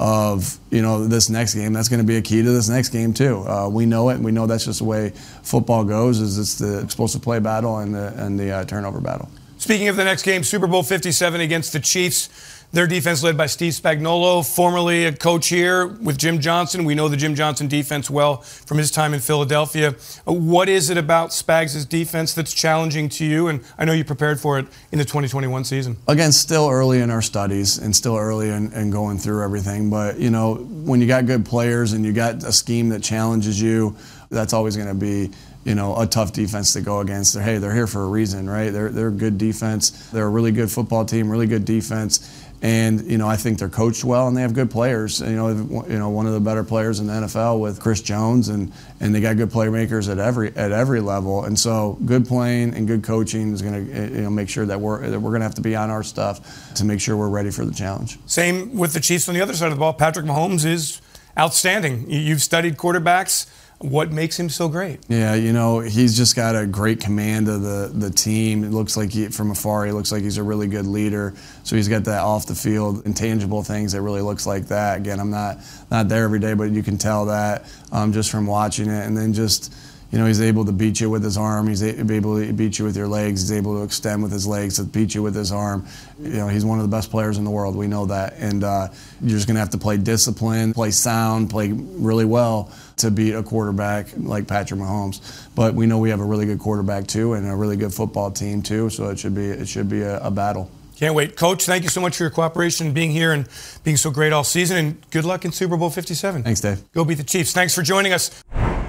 [0.00, 2.88] of you know this next game, that's going to be a key to this next
[2.88, 3.46] game too.
[3.46, 5.10] Uh, we know it, and we know that's just the way
[5.42, 6.20] football goes.
[6.20, 9.28] Is it's the explosive play battle and the and the uh, turnover battle.
[9.58, 12.28] Speaking of the next game, Super Bowl 57 against the Chiefs.
[12.74, 16.84] Their defense led by Steve Spagnuolo, formerly a coach here with Jim Johnson.
[16.84, 19.92] We know the Jim Johnson defense well from his time in Philadelphia.
[20.24, 23.46] What is it about Spags' defense that's challenging to you?
[23.46, 25.98] And I know you prepared for it in the 2021 season.
[26.08, 29.88] Again, still early in our studies and still early in, in going through everything.
[29.88, 33.62] But, you know, when you got good players and you got a scheme that challenges
[33.62, 33.94] you,
[34.30, 35.30] that's always going to be
[35.64, 37.34] you know, a tough defense to go against.
[37.34, 38.70] They're, hey, they're here for a reason, right?
[38.70, 39.90] They're, they're a good defense.
[40.10, 42.44] They're a really good football team, really good defense.
[42.64, 45.20] And you know, I think they're coached well and they have good players.
[45.20, 45.48] You know,
[45.86, 49.14] you know, one of the better players in the NFL with Chris Jones, and and
[49.14, 51.44] they got good playmakers at every at every level.
[51.44, 54.64] And so, good playing and good coaching is going to eh, you know make sure
[54.64, 57.18] that we're that we're going to have to be on our stuff to make sure
[57.18, 58.18] we're ready for the challenge.
[58.24, 59.92] Same with the Chiefs on the other side of the ball.
[59.92, 61.02] Patrick Mahomes is
[61.38, 62.10] outstanding.
[62.10, 63.46] You've studied quarterbacks
[63.78, 65.00] what makes him so great?
[65.08, 68.64] Yeah, you know, he's just got a great command of the, the team.
[68.64, 71.34] It looks like he, from afar, he looks like he's a really good leader.
[71.64, 74.98] So he's got that off the field, intangible things that really looks like that.
[74.98, 75.58] Again, I'm not
[75.90, 79.06] not there every day, but you can tell that um, just from watching it.
[79.06, 79.74] And then just
[80.14, 81.66] you know, he's able to beat you with his arm.
[81.66, 83.40] He's able to beat you with your legs.
[83.40, 85.88] He's able to extend with his legs to beat you with his arm.
[86.20, 87.74] You know, he's one of the best players in the world.
[87.74, 88.34] We know that.
[88.38, 92.70] And uh, you're just going to have to play discipline, play sound, play really well
[92.98, 95.48] to beat a quarterback like Patrick Mahomes.
[95.56, 98.30] But we know we have a really good quarterback too, and a really good football
[98.30, 98.90] team too.
[98.90, 100.70] So it should be it should be a, a battle.
[100.94, 101.34] Can't wait.
[101.34, 103.48] Coach, thank you so much for your cooperation, being here, and
[103.82, 104.76] being so great all season.
[104.76, 106.44] And good luck in Super Bowl 57.
[106.44, 106.84] Thanks, Dave.
[106.92, 107.52] Go beat the Chiefs.
[107.52, 108.30] Thanks for joining us.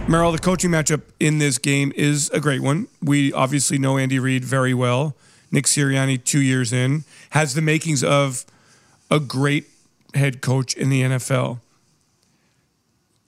[0.08, 2.88] Merrill, the coaching matchup in this game is a great one.
[3.02, 5.16] We obviously know Andy Reid very well.
[5.52, 8.46] Nick Sirianni, two years in, has the makings of
[9.10, 9.66] a great
[10.14, 11.60] head coach in the NFL.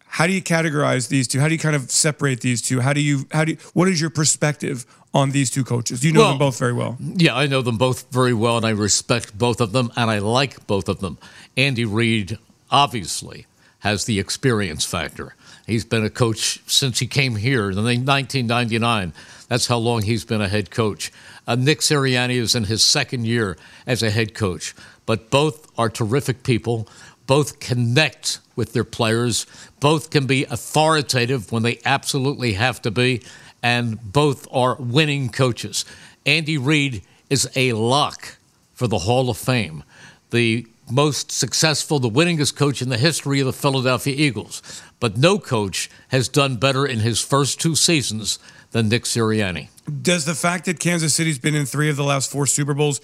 [0.05, 1.39] How do you categorize these two?
[1.39, 2.79] How do you kind of separate these two?
[2.81, 4.85] How do you how do you, what is your perspective
[5.15, 6.03] on these two coaches?
[6.03, 6.97] You know well, them both very well.
[6.99, 10.19] Yeah, I know them both very well, and I respect both of them, and I
[10.19, 11.17] like both of them.
[11.55, 12.37] Andy Reid
[12.69, 13.47] obviously
[13.79, 15.35] has the experience factor.
[15.65, 19.13] He's been a coach since he came here in 1999.
[19.49, 21.11] That's how long he's been a head coach.
[21.45, 24.73] Uh, Nick Sirianni is in his second year as a head coach,
[25.05, 26.87] but both are terrific people.
[27.27, 29.45] Both connect with their players.
[29.79, 33.21] Both can be authoritative when they absolutely have to be,
[33.61, 35.85] and both are winning coaches.
[36.25, 38.37] Andy Reid is a lock
[38.73, 39.83] for the Hall of Fame.
[40.31, 44.61] The most successful, the winningest coach in the history of the Philadelphia Eagles.
[44.99, 48.39] But no coach has done better in his first two seasons
[48.71, 49.69] than Nick Sirianni.
[50.01, 52.99] Does the fact that Kansas City's been in three of the last four Super Bowls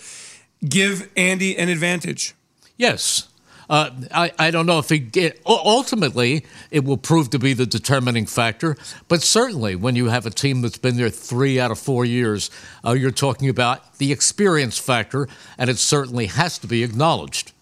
[0.67, 2.35] give Andy an advantage?
[2.77, 3.29] Yes.
[3.69, 7.65] Uh, I, I don't know if he get, ultimately it will prove to be the
[7.65, 8.75] determining factor,
[9.07, 12.51] but certainly when you have a team that's been there three out of four years,
[12.85, 17.52] uh, you're talking about the experience factor, and it certainly has to be acknowledged.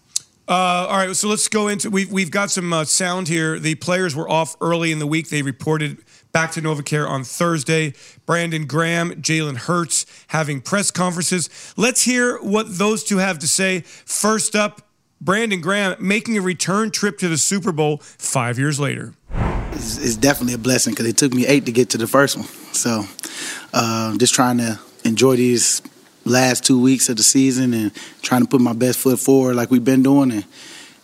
[0.52, 1.88] Uh, all right, so let's go into.
[1.88, 3.58] We've we've got some uh, sound here.
[3.58, 5.30] The players were off early in the week.
[5.30, 5.96] They reported
[6.32, 7.94] back to NovaCare on Thursday.
[8.26, 11.48] Brandon Graham, Jalen Hurts having press conferences.
[11.78, 13.80] Let's hear what those two have to say.
[13.80, 14.82] First up,
[15.22, 19.14] Brandon Graham making a return trip to the Super Bowl five years later.
[19.72, 22.36] It's, it's definitely a blessing because it took me eight to get to the first
[22.36, 22.46] one.
[22.74, 23.04] So,
[23.72, 25.80] uh, just trying to enjoy these
[26.24, 29.70] last two weeks of the season and trying to put my best foot forward like
[29.70, 30.44] we've been doing and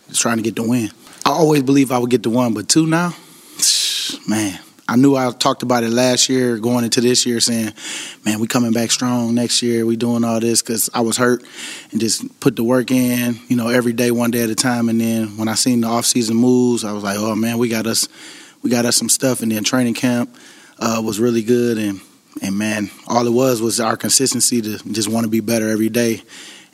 [0.07, 0.89] just trying to get the win.
[1.25, 3.13] I always believe I would get the one, but two now,
[4.27, 7.73] man, I knew I talked about it last year, going into this year, saying,
[8.25, 9.85] "Man, we coming back strong next year.
[9.85, 11.43] We doing all this because I was hurt
[11.91, 14.89] and just put the work in, you know, every day, one day at a time.
[14.89, 17.85] And then when I seen the offseason moves, I was like, oh man, we got
[17.85, 18.07] us,
[18.63, 19.43] we got us some stuff.
[19.43, 20.35] And then training camp
[20.79, 22.01] uh, was really good, and
[22.41, 25.89] and man, all it was was our consistency to just want to be better every
[25.89, 26.21] day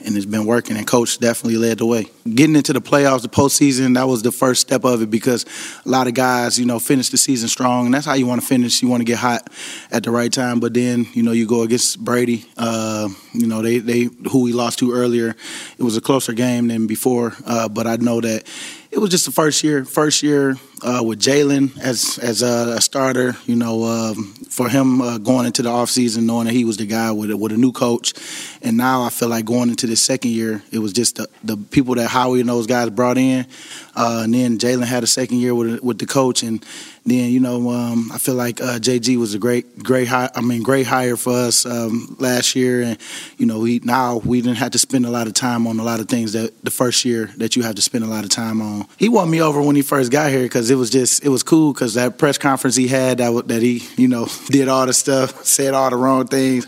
[0.04, 0.78] and it's been working.
[0.78, 2.08] And coach definitely led the way.
[2.34, 5.46] Getting into the playoffs, the postseason, that was the first step of it because
[5.86, 8.41] a lot of guys, you know, finish the season strong, and that's how you want
[8.41, 8.82] to finish.
[8.82, 9.50] You want to get hot
[9.91, 12.46] at the right time, but then you know you go against Brady.
[12.58, 15.36] Uh, you know they they who we lost to earlier.
[15.78, 18.44] It was a closer game than before, uh, but I know that
[18.91, 19.86] it was just the first year.
[19.86, 23.36] First year uh, with Jalen as as a, starter.
[23.46, 26.86] You know, um, for him uh, going into the offseason, knowing that he was the
[26.86, 28.14] guy with a, with a new coach,
[28.62, 31.58] and now I feel like going into the second year, it was just the, the
[31.58, 33.48] people that Howie and those guys brought in,
[33.96, 36.64] uh, and then Jalen had a second year with with the coach, and
[37.06, 40.42] then you know um, I feel like uh, JG was a great great hire, I
[40.42, 42.98] mean great hire for us um, last year, and
[43.38, 45.84] you know we now we didn't have to spend a lot of time on a
[45.84, 48.30] lot of things that the first year that you have to spend a lot of
[48.30, 48.88] time on.
[48.98, 51.43] He won me over when he first got here because it was just it was
[51.43, 54.93] cool because that press conference he had that that he you know did all the
[54.93, 56.65] stuff, said all the wrong things,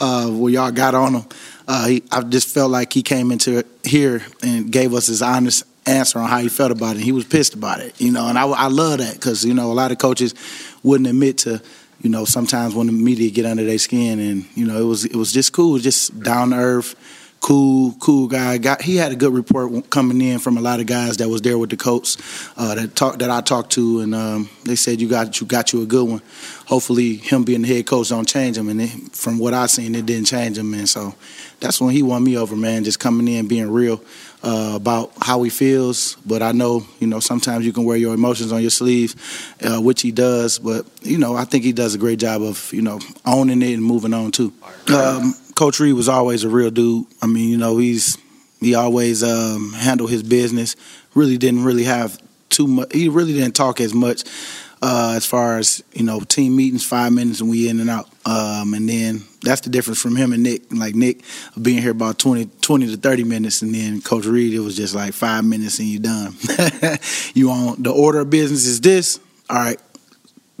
[0.00, 1.24] uh, where y'all got on him.
[1.66, 5.64] Uh, he, I just felt like he came into here and gave us his honest
[5.86, 7.02] answer on how he felt about it.
[7.02, 9.70] He was pissed about it, you know, and I, I love that because you know
[9.70, 10.34] a lot of coaches
[10.82, 11.60] wouldn't admit to,
[12.00, 15.04] you know, sometimes when the media get under their skin, and you know it was
[15.04, 16.94] it was just cool, just down to earth,
[17.40, 18.58] cool, cool guy.
[18.58, 21.42] Got he had a good report coming in from a lot of guys that was
[21.42, 22.16] there with the coach
[22.56, 25.72] uh, that talk that I talked to, and um, they said you got you got
[25.72, 26.22] you a good one.
[26.66, 29.94] Hopefully, him being the head coach don't change him, and it, from what I seen,
[29.94, 31.14] it didn't change him, and so
[31.60, 32.84] that's when he won me over, man.
[32.84, 34.00] Just coming in, being real
[34.42, 36.16] uh, about how he feels.
[36.26, 39.14] But I know, you know, sometimes you can wear your emotions on your sleeve,
[39.62, 40.58] uh, which he does.
[40.58, 43.74] But you know, I think he does a great job of you know owning it
[43.74, 44.52] and moving on too.
[44.92, 47.06] Um, Coach Reid was always a real dude.
[47.20, 48.16] I mean, you know, he's
[48.60, 50.76] he always um, handled his business.
[51.16, 52.16] Really didn't really have
[52.48, 52.92] too much.
[52.92, 54.22] He really didn't talk as much
[54.82, 58.08] uh, as far as you know team meetings, five minutes and we in and out.
[58.24, 60.72] Um, and then that's the difference from him and Nick.
[60.72, 61.22] Like Nick
[61.60, 64.94] being here about 20, 20 to thirty minutes, and then Coach Reid it was just
[64.94, 66.36] like five minutes and you're done.
[67.34, 69.18] you on the order of business is this.
[69.50, 69.80] All right,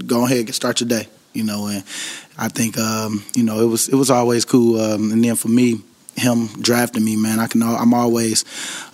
[0.04, 1.06] go ahead and start your day.
[1.34, 1.84] You know, and
[2.38, 4.80] I think um, you know it was it was always cool.
[4.80, 5.80] Um, and then for me,
[6.16, 8.44] him drafting me, man, I can I'm always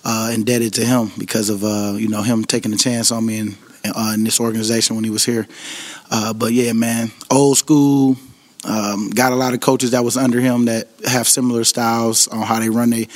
[0.04, 3.38] uh, indebted to him because of uh, you know him taking a chance on me
[3.38, 5.46] and uh, in this organization when he was here.
[6.10, 8.16] Uh, but yeah, man, old school.
[8.66, 12.46] Um, got a lot of coaches that was under him that have similar styles on
[12.46, 13.08] how they run they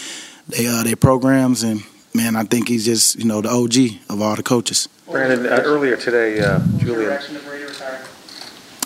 [0.46, 1.82] they uh, their programs, and
[2.14, 4.90] man, I think he's just you know the OG of all the coaches.
[5.10, 7.18] Brandon, uh, earlier today, uh, Julian.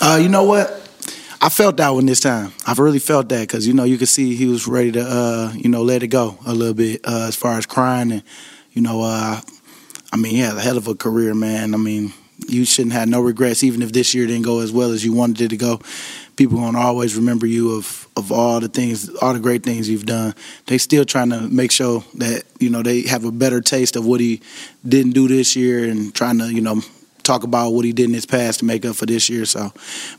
[0.00, 0.81] Uh, you know what?
[1.44, 2.52] I felt that one this time.
[2.68, 5.52] I've really felt that because you know you could see he was ready to uh,
[5.56, 8.22] you know let it go a little bit uh, as far as crying and
[8.70, 9.40] you know uh,
[10.12, 11.74] I mean, he had a hell of a career, man.
[11.74, 12.12] I mean,
[12.46, 15.12] you shouldn't have no regrets, even if this year didn't go as well as you
[15.14, 15.80] wanted it to go.
[16.36, 20.06] People gonna always remember you of of all the things, all the great things you've
[20.06, 20.34] done.
[20.66, 24.04] They still trying to make sure that you know they have a better taste of
[24.04, 24.42] what he
[24.86, 26.82] didn't do this year, and trying to you know
[27.22, 29.44] talk about what he did in his past to make up for this year.
[29.44, 29.72] So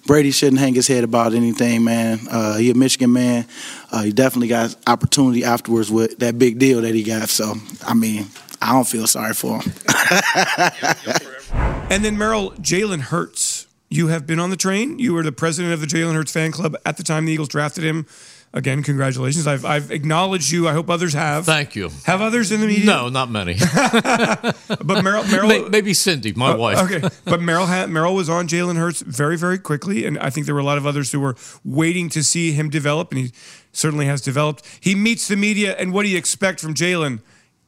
[0.06, 2.20] Brady shouldn't hang his head about anything, man.
[2.30, 3.46] Uh, he a Michigan man.
[3.92, 7.30] Uh, he definitely got opportunity afterwards with that big deal that he got.
[7.30, 7.54] So
[7.86, 8.28] I mean,
[8.62, 9.74] I don't feel sorry for him.
[11.90, 13.68] and then Merrill, Jalen Hurts.
[13.90, 14.98] You have been on the train.
[14.98, 17.50] You were the president of the Jalen Hurts fan club at the time the Eagles
[17.50, 18.08] drafted him.
[18.56, 19.48] Again, congratulations.
[19.48, 20.68] I've, I've acknowledged you.
[20.68, 21.46] I hope others have.
[21.46, 21.90] Thank you.
[22.06, 22.86] Have others in the media?
[22.86, 23.56] No, not many.
[24.68, 26.78] but Merrill, Merrill maybe Cindy, my uh, wife.
[26.80, 30.46] Okay, but Merrill, ha- Merrill was on Jalen Hurts very, very quickly, and I think
[30.46, 31.36] there were a lot of others who were
[31.66, 33.32] waiting to see him develop, and he
[33.72, 34.64] certainly has developed.
[34.80, 37.22] He meets the media, and what do you expect from Jalen?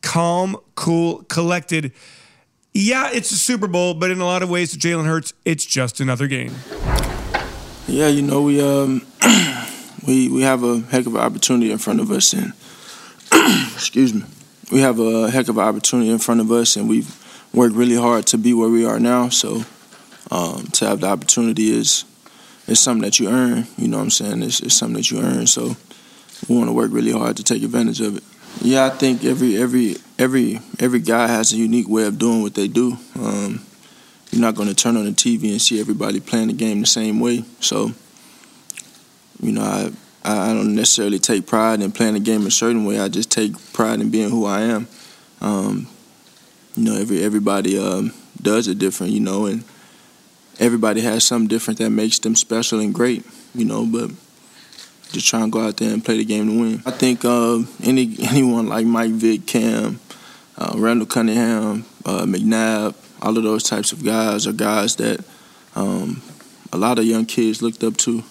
[0.06, 1.92] calm, cool, collected.
[2.74, 5.66] Yeah, it's a Super Bowl, but in a lot of ways, to Jalen Hurts, it's
[5.66, 6.54] just another game.
[7.88, 9.06] Yeah, you know we um
[10.08, 12.54] we we have a heck of an opportunity in front of us, and
[13.74, 14.24] excuse me,
[14.72, 17.16] we have a heck of an opportunity in front of us, and we've
[17.54, 19.30] worked really hard to be where we are now.
[19.30, 19.64] So
[20.32, 22.06] um, to have the opportunity is
[22.68, 23.68] is something that you earn.
[23.78, 24.44] You know what I'm saying?
[24.44, 25.48] It's, it's something that you earn.
[25.48, 25.76] So
[26.50, 28.24] we want to work really hard to take advantage of it.
[28.62, 32.56] Yeah, I think every every every every guy has a unique way of doing what
[32.56, 32.98] they do.
[33.20, 33.62] Um,
[34.32, 36.88] you're not going to turn on the TV and see everybody playing the game the
[36.88, 37.46] same way.
[37.62, 37.92] So,
[39.42, 39.92] you know, I
[40.26, 43.00] I don't necessarily take pride in playing the game a certain way.
[43.00, 44.88] I just take pride in being who I am.
[45.40, 45.88] Um,
[46.76, 48.12] you know, every everybody um,
[48.42, 49.14] does it different.
[49.14, 49.64] You know, and
[50.60, 53.24] everybody has something different that makes them special and great,
[53.54, 53.86] you know.
[53.86, 54.12] But
[55.12, 56.84] just try and go out there and play the game to win.
[56.86, 60.00] I think uh, any anyone like Mike Vick, Cam,
[60.58, 65.24] uh, Randall Cunningham, uh, McNabb, all of those types of guys are guys that
[65.76, 66.22] um,
[66.74, 68.24] a lot of young kids looked up to.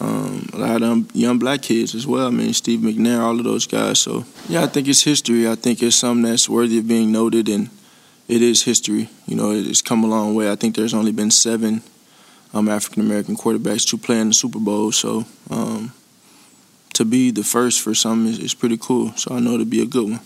[0.00, 2.26] Um, a lot of young black kids as well.
[2.26, 3.98] I mean, Steve McNair, all of those guys.
[3.98, 5.48] So, yeah, I think it's history.
[5.48, 7.68] I think it's something that's worthy of being noted, and
[8.26, 9.10] it is history.
[9.26, 10.50] You know, it's come a long way.
[10.50, 11.82] I think there's only been seven
[12.54, 14.92] um, African American quarterbacks to play in the Super Bowl.
[14.92, 15.92] So, um,
[16.94, 19.12] to be the first for some is, is, pretty cool.
[19.16, 20.20] So, I know it'll be a good one.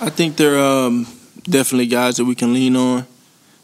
[0.00, 1.06] I think there are um,
[1.44, 3.06] definitely guys that we can lean on.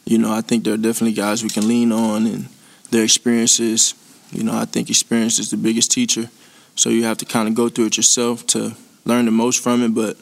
[0.04, 2.48] You know, I think there are definitely guys we can lean on and
[2.90, 3.94] their experiences
[4.34, 6.28] you know, I think experience is the biggest teacher.
[6.76, 8.74] So you have to kind of go through it yourself to
[9.04, 9.94] learn the most from it.
[9.94, 10.16] But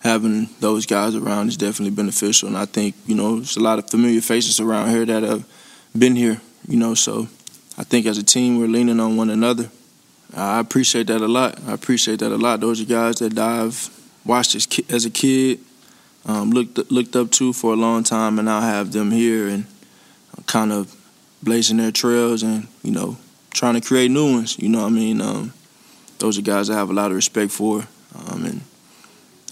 [0.00, 2.48] having those guys around is definitely beneficial.
[2.48, 5.44] And I think, you know, there's a lot of familiar faces around here that have
[5.96, 6.94] been here, you know.
[6.94, 7.28] So
[7.76, 9.70] I think as a team, we're leaning on one another.
[10.34, 11.58] I appreciate that a lot.
[11.66, 12.60] I appreciate that a lot.
[12.60, 13.90] Those are guys that I've
[14.24, 15.60] watched as, as a kid,
[16.26, 19.66] um, looked looked up to for a long time, and now have them here and
[20.46, 20.94] kind of
[21.42, 23.16] blazing their trails and you know
[23.58, 24.56] trying to create new ones.
[24.58, 25.20] You know what I mean?
[25.20, 25.52] Um,
[26.20, 27.86] those are guys I have a lot of respect for.
[28.14, 28.60] Um, and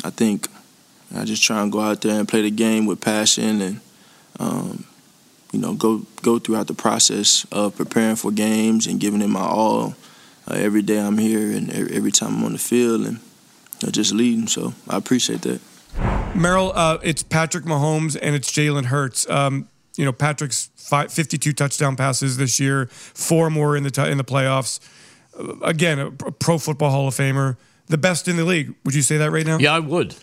[0.04, 0.46] I think
[1.14, 3.80] I just try and go out there and play the game with passion and,
[4.38, 4.84] um,
[5.52, 9.40] you know, go go throughout the process of preparing for games and giving it my
[9.44, 9.94] all
[10.48, 13.18] uh, every day I'm here and every time I'm on the field and
[13.80, 14.46] you know, just leading.
[14.46, 15.60] So I appreciate that.
[16.36, 19.28] Merrill, uh, it's Patrick Mahomes and it's Jalen Hurts.
[19.28, 24.10] Um, you know, Patrick's five, 52 touchdown passes this year, four more in the t-
[24.10, 24.80] in the playoffs.
[25.38, 28.74] Uh, again, a, Pro Football Hall of Famer, the best in the league.
[28.84, 29.58] Would you say that right now?
[29.58, 30.14] Yeah, I would.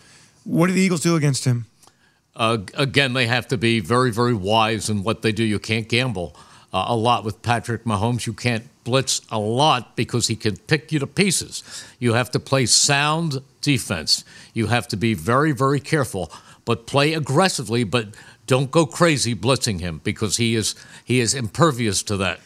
[0.44, 1.66] What do the Eagles do against him?
[2.36, 5.44] Uh, again, they have to be very, very wise in what they do.
[5.44, 6.36] You can't gamble
[6.72, 8.26] uh, a lot with Patrick Mahomes.
[8.26, 11.62] You can't blitz a lot because he can pick you to pieces.
[11.98, 14.24] You have to play sound defense.
[14.52, 16.30] You have to be very, very careful,
[16.64, 18.08] but play aggressively, but
[18.46, 20.74] don't go crazy blitzing him because he is
[21.04, 22.40] he is impervious to that.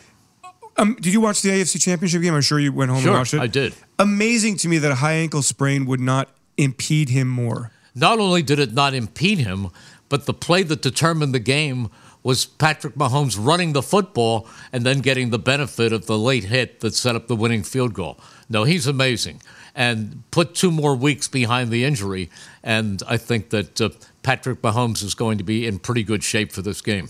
[0.76, 2.34] Um, did you watch the AFC Championship game?
[2.34, 3.40] I'm sure you went home sure, and watched it.
[3.40, 3.74] I did.
[3.98, 7.72] Amazing to me that a high ankle sprain would not impede him more.
[7.96, 9.70] Not only did it not impede him,
[10.08, 11.90] but the play that determined the game
[12.22, 16.80] was Patrick Mahomes running the football and then getting the benefit of the late hit
[16.80, 18.18] that set up the winning field goal.
[18.48, 19.42] No, he's amazing.
[19.74, 22.30] And put two more weeks behind the injury,
[22.62, 23.90] and I think that uh,
[24.28, 27.08] Patrick Mahomes is going to be in pretty good shape for this game.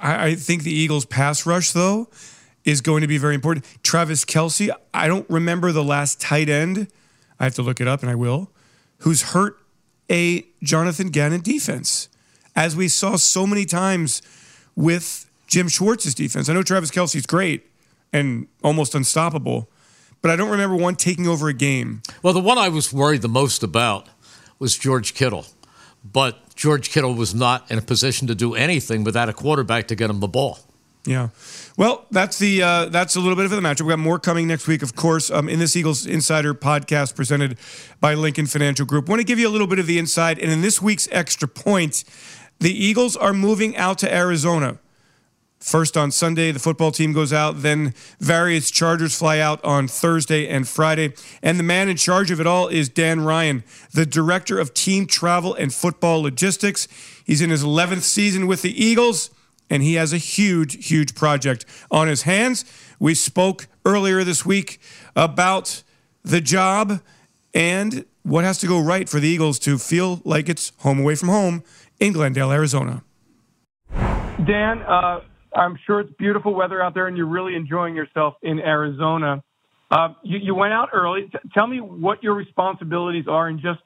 [0.00, 2.08] I, I think the Eagles' pass rush, though,
[2.64, 3.66] is going to be very important.
[3.82, 6.86] Travis Kelce, I don't remember the last tight end.
[7.40, 8.48] I have to look it up, and I will.
[8.98, 9.58] Who's hurt
[10.08, 12.08] a Jonathan Gannon defense,
[12.54, 14.22] as we saw so many times
[14.76, 16.48] with Jim Schwartz's defense.
[16.48, 17.68] I know Travis Kelce's great
[18.12, 19.68] and almost unstoppable,
[20.20, 22.02] but I don't remember one taking over a game.
[22.22, 24.06] Well, the one I was worried the most about
[24.60, 25.46] was George Kittle.
[26.04, 29.94] But George Kittle was not in a position to do anything without a quarterback to
[29.94, 30.58] get him the ball.
[31.04, 31.30] Yeah.
[31.76, 33.82] Well, that's the uh, that's a little bit of the matchup.
[33.82, 37.58] We got more coming next week, of course, um, in this Eagles Insider podcast presented
[38.00, 39.08] by Lincoln Financial Group.
[39.08, 41.48] Want to give you a little bit of the inside, and in this week's extra
[41.48, 42.04] point,
[42.60, 44.78] the Eagles are moving out to Arizona.
[45.62, 47.62] First on Sunday, the football team goes out.
[47.62, 51.14] Then various Chargers fly out on Thursday and Friday.
[51.40, 55.06] And the man in charge of it all is Dan Ryan, the director of team
[55.06, 56.88] travel and football logistics.
[57.24, 59.30] He's in his 11th season with the Eagles,
[59.70, 62.64] and he has a huge, huge project on his hands.
[62.98, 64.80] We spoke earlier this week
[65.14, 65.84] about
[66.24, 67.00] the job
[67.54, 71.14] and what has to go right for the Eagles to feel like it's home away
[71.14, 71.62] from home
[72.00, 73.04] in Glendale, Arizona.
[74.44, 75.20] Dan, uh,
[75.54, 79.42] I'm sure it's beautiful weather out there, and you're really enjoying yourself in Arizona.
[79.90, 81.28] Uh, you, you, went out early.
[81.30, 83.80] T- tell me what your responsibilities are, and just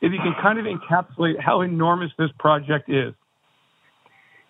[0.00, 3.14] if you can kind of encapsulate how enormous this project is.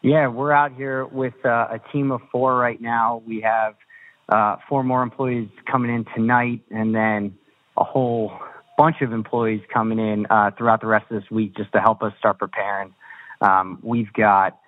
[0.00, 3.22] Yeah, we're out here with uh, a team of four right now.
[3.26, 3.74] We have
[4.28, 7.36] uh, four more employees coming in tonight, and then
[7.76, 8.32] a whole
[8.78, 12.02] bunch of employees coming in uh, throughout the rest of this week just to help
[12.02, 12.94] us start preparing.
[13.40, 14.58] Um, we've got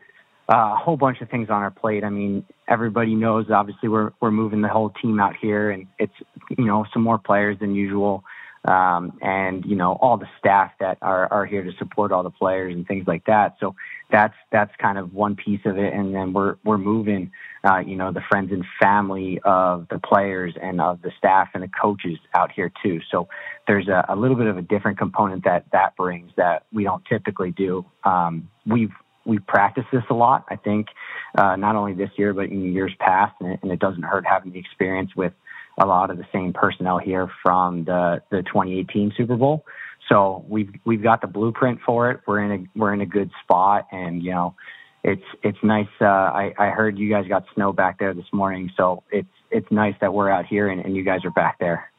[0.49, 2.05] uh, a whole bunch of things on our plate.
[2.05, 6.13] I mean, everybody knows obviously we're we're moving the whole team out here, and it's
[6.57, 8.25] you know some more players than usual,
[8.67, 12.31] um, and you know all the staff that are are here to support all the
[12.31, 13.57] players and things like that.
[13.59, 13.75] So
[14.11, 17.31] that's that's kind of one piece of it, and then we're we're moving,
[17.65, 21.63] uh, you know, the friends and family of the players and of the staff and
[21.63, 23.01] the coaches out here too.
[23.11, 23.29] So
[23.67, 27.03] there's a, a little bit of a different component that that brings that we don't
[27.07, 27.87] typically do.
[28.05, 28.93] Um, we've
[29.25, 30.45] we've practiced this a lot.
[30.49, 30.89] I think
[31.37, 34.25] uh, not only this year but in years past, and it, and it doesn't hurt
[34.27, 35.33] having the experience with
[35.79, 39.65] a lot of the same personnel here from the the 2018 Super Bowl.
[40.09, 42.21] So we've we've got the blueprint for it.
[42.27, 44.55] We're in a we're in a good spot, and you know,
[45.03, 45.89] it's it's nice.
[46.01, 49.71] Uh, I I heard you guys got snow back there this morning, so it's it's
[49.71, 51.91] nice that we're out here and, and you guys are back there.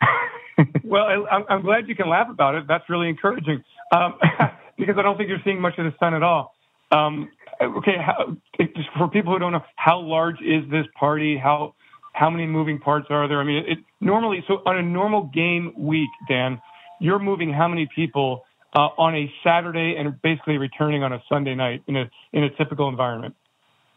[0.84, 2.65] well, I, I'm glad you can laugh about it.
[2.67, 4.19] That's really encouraging um,
[4.78, 6.55] because I don't think you're seeing much of the sun at all.
[6.96, 7.32] Um,
[7.62, 11.38] okay, how, just for people who don't know, how large is this party?
[11.38, 11.76] How
[12.14, 13.41] how many moving parts are there?
[13.41, 16.62] I mean, it, normally, so on a normal game week, Dan,
[17.02, 21.56] you're moving how many people uh, on a Saturday and basically returning on a Sunday
[21.56, 23.36] night in a in a typical environment?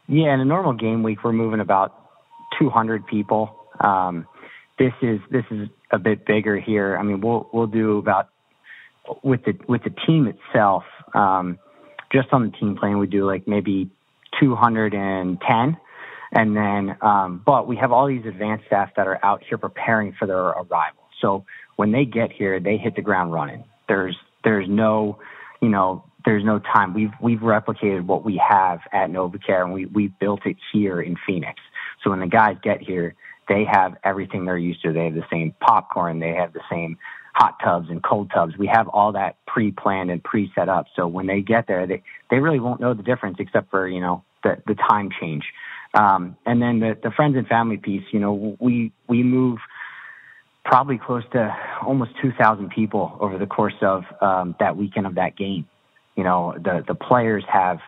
[0.09, 1.95] Yeah, in a normal game week, we're moving about
[2.59, 3.55] 200 people.
[3.81, 4.27] Um,
[4.79, 6.97] this is this is a bit bigger here.
[6.97, 8.29] I mean, we'll we'll do about
[9.23, 10.85] with the with the team itself.
[11.15, 11.59] Um,
[12.13, 13.91] just on the team plane, we do like maybe
[14.41, 15.77] 210
[16.33, 20.13] and then, um, but we have all these advanced staff that are out here preparing
[20.19, 21.03] for their arrival.
[21.21, 21.45] So
[21.77, 23.65] when they get here, they hit the ground running.
[23.89, 25.19] There's, there's no,
[25.63, 26.93] you know, there's no time.
[26.93, 31.17] We've, we've replicated what we have at NovaCare and we, we've built it here in
[31.27, 31.61] Phoenix.
[32.05, 33.15] So when the guys get here,
[33.49, 34.93] they have everything they're used to.
[34.93, 36.19] They have the same popcorn.
[36.19, 36.99] They have the same
[37.39, 38.59] hot tubs and cold tubs.
[38.59, 40.87] We have all that pre-planned and pre-set up.
[40.97, 44.01] So when they get there, they, they really won't know the difference except for, you
[44.01, 45.45] know, the, the time change.
[45.95, 49.59] Um, and then the, the friends and family piece, you know, we, we move
[50.65, 55.37] probably close to almost 2,000 people over the course of um, that weekend of that
[55.37, 55.69] game.
[56.17, 57.79] You know, the, the players have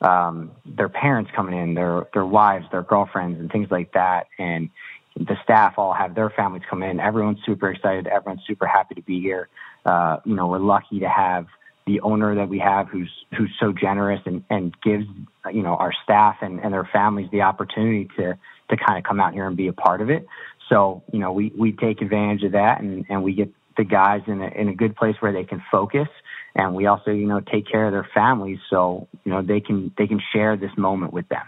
[0.00, 4.28] um, their parents coming in, their, their wives, their girlfriends, and things like that.
[4.38, 4.70] And
[5.16, 7.00] the staff all have their families come in.
[7.00, 8.06] Everyone's super excited.
[8.06, 9.48] Everyone's super happy to be here.
[9.84, 11.46] Uh, you know, we're lucky to have
[11.86, 15.04] the owner that we have who's who's so generous and, and gives
[15.52, 18.38] you know our staff and, and their families the opportunity to
[18.70, 20.26] to kind of come out here and be a part of it.
[20.68, 24.22] So, you know, we, we take advantage of that and, and we get the guys
[24.26, 26.08] in a, in a good place where they can focus.
[26.54, 29.92] And we also, you know, take care of their families so, you know, they can,
[29.98, 31.44] they can share this moment with them.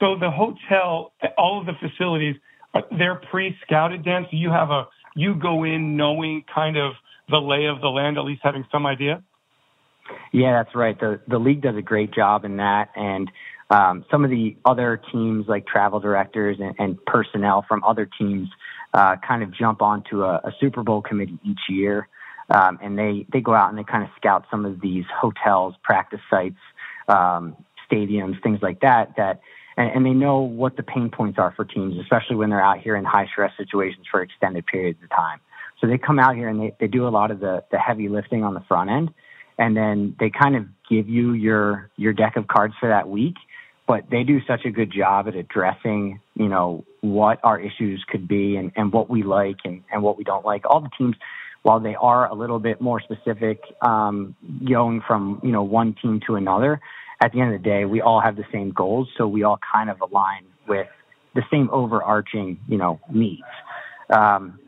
[0.00, 2.36] So the hotel, all of the facilities,
[2.96, 4.24] they're pre-scouted, Dan.
[4.30, 4.86] So you have a,
[5.16, 6.92] you go in knowing kind of
[7.28, 9.22] the lay of the land, at least having some idea.
[10.32, 10.98] Yeah, that's right.
[10.98, 13.30] The the league does a great job in that, and
[13.70, 18.48] um, some of the other teams, like travel directors and, and personnel from other teams,
[18.94, 22.08] uh, kind of jump onto a, a Super Bowl committee each year,
[22.50, 25.74] um, and they they go out and they kind of scout some of these hotels,
[25.82, 26.56] practice sites,
[27.08, 27.56] um,
[27.90, 29.14] stadiums, things like that.
[29.16, 29.40] That
[29.78, 32.96] and, they know what the pain points are for teams, especially when they're out here
[32.96, 35.40] in high stress situations for extended periods of time.
[35.80, 38.08] So they come out here and they, they do a lot of the, the heavy
[38.08, 39.10] lifting on the front end,
[39.56, 43.34] and then they kind of give you your your deck of cards for that week
[43.88, 48.28] but they do such a good job at addressing, you know, what our issues could
[48.28, 50.68] be and, and what we like and, and what we don't like.
[50.68, 51.16] All the teams,
[51.62, 54.36] while they are a little bit more specific, um,
[54.68, 56.82] going from, you know, one team to another,
[57.20, 59.08] at the end of the day, we all have the same goals.
[59.16, 60.86] So we all kind of align with
[61.34, 63.42] the same overarching, you know, needs.
[64.10, 64.58] Um,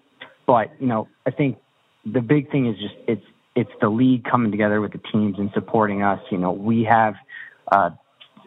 [0.47, 1.59] but, you know, I think
[2.05, 3.25] the big thing is just it's,
[3.55, 6.21] it's the league coming together with the teams and supporting us.
[6.31, 7.15] You know, we have,
[7.71, 7.91] uh,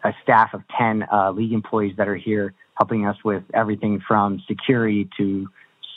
[0.04, 4.42] a staff of 10 uh, league employees that are here helping us with everything from
[4.48, 5.48] security to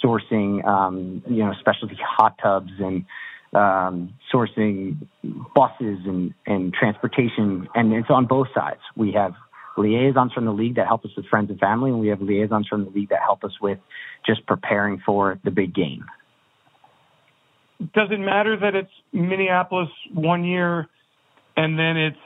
[0.03, 3.05] sourcing, um, you know, specialty hot tubs and
[3.57, 5.07] um, sourcing
[5.55, 7.69] buses and, and transportation.
[7.75, 8.81] And it's on both sides.
[8.95, 9.35] We have
[9.77, 12.69] liaisons from the league that help us with friends and family, and we have liaisons
[12.69, 13.79] from the league that help us with
[14.25, 16.05] just preparing for the big game.
[17.95, 20.89] Does it matter that it's Minneapolis one year
[21.57, 22.17] and then it's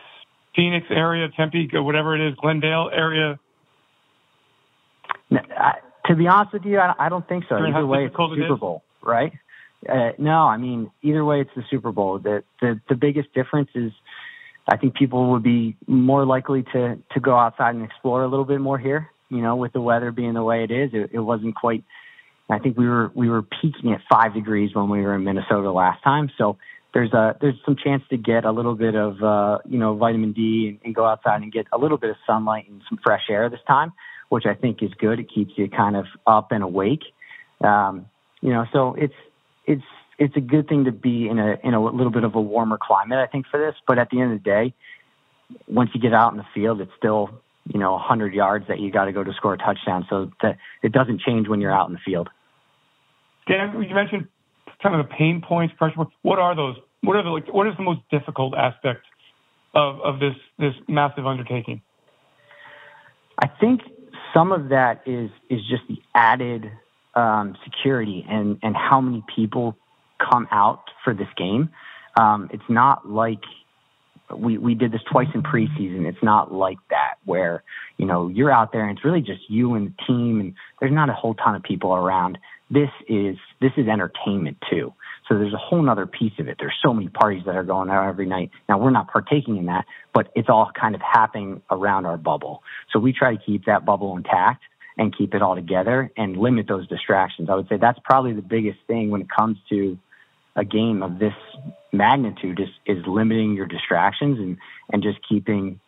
[0.54, 3.38] Phoenix area, Tempe, whatever it is, Glendale area?
[5.32, 5.74] I,
[6.06, 7.56] to be honest with you, I, I don't think so.
[7.56, 9.32] Either way, it's the Super Bowl, right?
[9.88, 12.18] Uh, no, I mean either way, it's the Super Bowl.
[12.18, 13.92] The, the the biggest difference is,
[14.68, 18.44] I think people would be more likely to to go outside and explore a little
[18.44, 19.10] bit more here.
[19.30, 21.84] You know, with the weather being the way it is, it, it wasn't quite.
[22.50, 25.70] I think we were we were peaking at five degrees when we were in Minnesota
[25.70, 26.58] last time, so
[26.92, 30.32] there's a there's some chance to get a little bit of uh, you know vitamin
[30.32, 33.22] D and, and go outside and get a little bit of sunlight and some fresh
[33.30, 33.92] air this time,
[34.28, 35.20] which I think is good.
[35.20, 37.02] It keeps you kind of up and awake.
[37.62, 38.06] Um,
[38.40, 39.14] you know, so it's
[39.70, 39.82] it's
[40.18, 42.78] it's a good thing to be in a in a little bit of a warmer
[42.80, 43.18] climate.
[43.18, 44.74] I think for this, but at the end of the day,
[45.68, 47.30] once you get out in the field, it's still
[47.72, 50.06] you know 100 yards that you got to go to score a touchdown.
[50.10, 52.28] So that it doesn't change when you're out in the field.
[53.46, 54.28] Dan, you mentioned
[54.82, 55.96] kind of the pain points, pressure.
[55.96, 56.12] points.
[56.22, 56.76] What are those?
[57.02, 59.06] What are the like, what is the most difficult aspect
[59.74, 61.80] of, of this this massive undertaking?
[63.38, 63.80] I think
[64.34, 66.70] some of that is is just the added
[67.14, 69.76] um, security and and how many people
[70.18, 71.70] come out for this game.
[72.18, 73.40] Um, it's not like
[74.36, 76.06] we we did this twice in preseason.
[76.06, 77.62] It's not like that where
[77.98, 80.92] you know you're out there and it's really just you and the team, and there's
[80.92, 82.38] not a whole ton of people around.
[82.70, 84.92] This is this is entertainment too.
[85.28, 86.56] So there's a whole nother piece of it.
[86.58, 88.50] There's so many parties that are going out every night.
[88.68, 92.62] Now we're not partaking in that, but it's all kind of happening around our bubble.
[92.92, 94.64] So we try to keep that bubble intact
[95.00, 97.48] and keep it all together and limit those distractions.
[97.48, 99.98] I would say that's probably the biggest thing when it comes to
[100.54, 101.32] a game of this
[101.90, 104.58] magnitude is, is limiting your distractions and,
[104.92, 105.80] and just keeping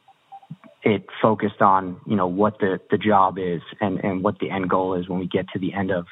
[0.83, 4.71] it focused on, you know, what the, the job is and, and what the end
[4.71, 6.07] goal is when we get to the end of,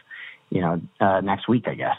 [0.51, 1.97] you know, uh, next week, I guess.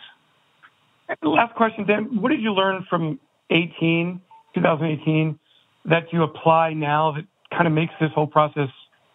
[1.23, 2.21] Last question, Dan.
[2.21, 4.21] What did you learn from 18,
[4.53, 5.39] 2018,
[5.85, 8.69] that you apply now that kind of makes this whole process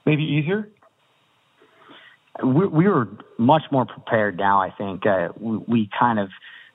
[0.04, 0.68] maybe easier?
[2.44, 3.08] We, we were
[3.38, 4.60] much more prepared now.
[4.60, 6.28] I think uh, we, we kind of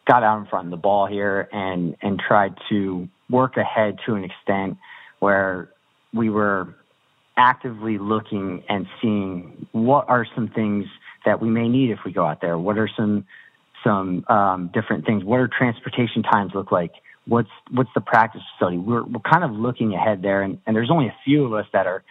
[0.08, 4.16] got out in front of the ball here and and tried to work ahead to
[4.16, 4.78] an extent
[5.20, 5.70] where
[6.14, 6.74] we were
[7.38, 10.86] actively looking and seeing what are some things
[11.26, 12.58] that we may need if we go out there.
[12.58, 13.26] What are some
[13.84, 15.24] some um, different things.
[15.24, 16.92] What are transportation times look like?
[17.26, 18.78] What's what's the practice facility?
[18.78, 21.66] We're we're kind of looking ahead there, and, and there's only a few of us
[21.74, 22.04] that are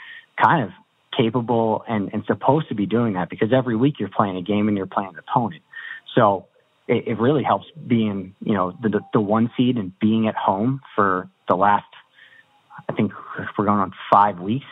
[0.42, 0.70] kind of
[1.16, 4.68] capable and, and supposed to be doing that because every week you're playing a game
[4.68, 5.62] and you're playing an opponent.
[6.14, 6.46] So
[6.88, 10.80] it, it really helps being you know the the one seed and being at home
[10.94, 11.84] for the last
[12.88, 13.12] I think
[13.58, 14.66] we're going on five weeks.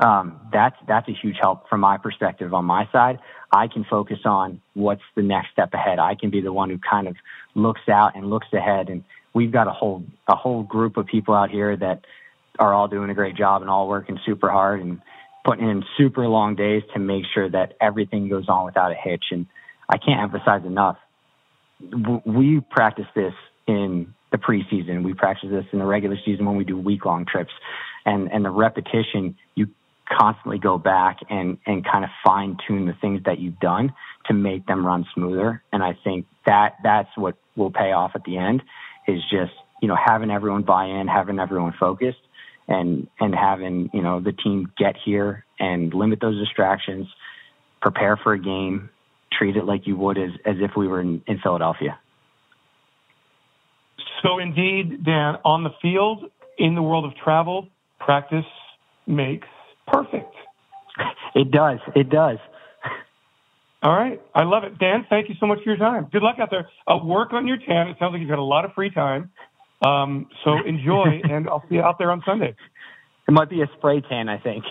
[0.00, 3.18] Um, that's that's a huge help from my perspective on my side.
[3.50, 5.98] I can focus on what's the next step ahead.
[5.98, 7.16] I can be the one who kind of
[7.54, 8.90] looks out and looks ahead.
[8.90, 9.02] And
[9.34, 12.04] we've got a whole a whole group of people out here that
[12.60, 15.00] are all doing a great job and all working super hard and
[15.48, 19.24] putting in super long days to make sure that everything goes on without a hitch.
[19.30, 19.46] And
[19.88, 20.98] I can't emphasize enough.
[22.26, 23.32] We practice this
[23.66, 25.04] in the preseason.
[25.04, 27.52] We practice this in the regular season when we do week long trips.
[28.04, 29.68] And, and the repetition, you
[30.06, 33.94] constantly go back and, and kind of fine tune the things that you've done
[34.26, 35.62] to make them run smoother.
[35.72, 38.62] And I think that that's what will pay off at the end
[39.06, 42.18] is just, you know, having everyone buy in, having everyone focused
[42.68, 47.06] and, and having, you know, the team get here and limit those distractions,
[47.80, 48.90] prepare for a game,
[49.32, 51.98] treat it like you would as, as if we were in, in Philadelphia.
[54.22, 57.68] So indeed, Dan, on the field, in the world of travel,
[58.00, 58.44] practice
[59.06, 59.48] makes
[59.86, 60.34] perfect.
[61.34, 61.78] It does.
[61.94, 62.38] It does.
[63.80, 64.20] All right.
[64.34, 64.78] I love it.
[64.78, 66.08] Dan, thank you so much for your time.
[66.10, 66.68] Good luck out there.
[66.86, 67.88] Uh, work on your tan.
[67.88, 69.30] It sounds like you've got a lot of free time.
[69.82, 72.54] Um, so enjoy, and I'll see you out there on Sunday.
[73.28, 74.64] It might be a spray tan, I think.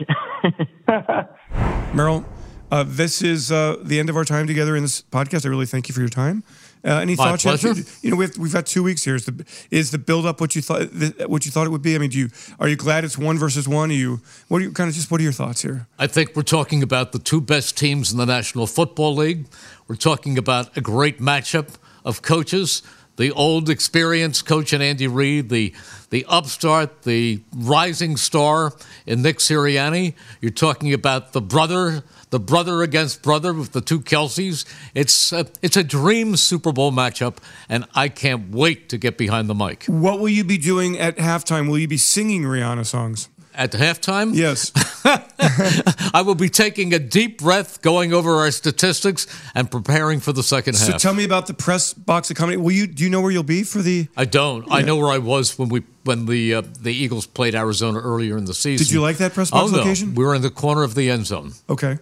[1.93, 2.25] Merrill,
[2.71, 5.45] uh, this is uh, the end of our time together in this podcast.
[5.45, 6.43] I really thank you for your time.
[6.83, 7.45] Uh, any My thoughts?
[7.45, 7.59] yet?
[7.59, 7.81] pleasure.
[8.01, 9.15] You know, we've we've got two weeks here.
[9.15, 10.87] Is the is the build up what you thought
[11.27, 11.95] what you thought it would be?
[11.95, 12.29] I mean, do you
[12.59, 13.89] are you glad it's one versus one?
[13.89, 15.87] Are you what are you kind of just what are your thoughts here?
[15.97, 19.47] I think we're talking about the two best teams in the National Football League.
[19.87, 22.83] We're talking about a great matchup of coaches.
[23.17, 25.73] The old experienced coach and Andy Reid, the
[26.09, 28.73] the upstart, the rising star
[29.05, 30.13] in Nick Sirianni.
[30.39, 34.65] You're talking about the brother, the brother against brother with the two Kelces.
[34.93, 37.37] It's a, it's a dream Super Bowl matchup,
[37.67, 39.83] and I can't wait to get behind the mic.
[39.85, 41.67] What will you be doing at halftime?
[41.67, 43.27] Will you be singing Rihanna songs?
[43.57, 44.71] At halftime, Yes.
[46.13, 50.43] I will be taking a deep breath, going over our statistics, and preparing for the
[50.43, 51.01] second so half.
[51.01, 52.63] So tell me about the press box accommodation.
[52.63, 54.09] Will you do you know where you'll be for the?
[54.15, 54.71] I don't.
[54.71, 58.37] I know where I was when we when the uh, the Eagles played Arizona earlier
[58.37, 58.85] in the season.
[58.85, 59.79] Did you like that press box oh, no.
[59.79, 60.13] location?
[60.13, 61.53] We were in the corner of the end zone.
[61.67, 61.97] Okay,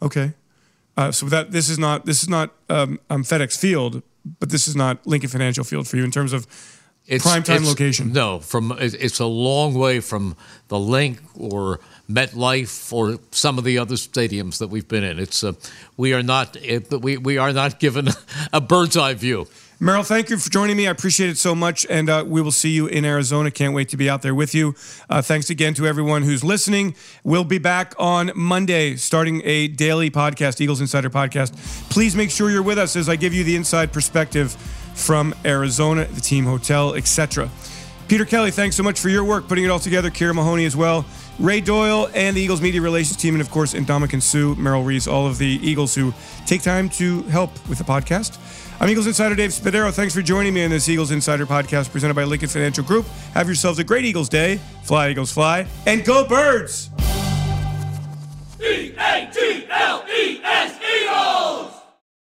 [0.00, 0.32] okay.
[0.96, 4.02] Uh, so that this is not this is not um, um, FedEx Field,
[4.40, 6.46] but this is not Lincoln Financial Field for you in terms of
[7.20, 8.12] prime time it's- location.
[8.12, 10.36] No, from it's a long way from
[10.68, 11.80] the Link or
[12.10, 15.18] MetLife or some of the other stadiums that we've been in.
[15.18, 15.52] It's uh,
[15.96, 18.08] we are not it, we we are not given
[18.52, 19.46] a bird's eye view.
[19.80, 20.86] Merrill, thank you for joining me.
[20.86, 23.50] I appreciate it so much, and uh, we will see you in Arizona.
[23.50, 24.74] Can't wait to be out there with you.
[25.10, 26.94] Uh, thanks again to everyone who's listening.
[27.24, 31.54] We'll be back on Monday, starting a daily podcast, Eagles Insider Podcast.
[31.90, 34.56] Please make sure you're with us as I give you the inside perspective
[34.94, 37.50] from Arizona, the team hotel, etc.
[38.08, 40.10] Peter Kelly, thanks so much for your work putting it all together.
[40.10, 41.04] Kira Mahoney as well.
[41.38, 45.06] Ray Doyle and the Eagles media relations team, and of course, Ndamukong Suh, Merrill Reese,
[45.06, 46.12] all of the Eagles who
[46.46, 48.38] take time to help with the podcast.
[48.80, 49.92] I'm Eagles Insider Dave Spadaro.
[49.92, 53.06] Thanks for joining me in this Eagles Insider podcast presented by Lincoln Financial Group.
[53.32, 54.60] Have yourselves a great Eagles day.
[54.82, 55.66] Fly, Eagles, fly.
[55.86, 56.90] And go, birds!
[58.60, 60.78] E A T L E S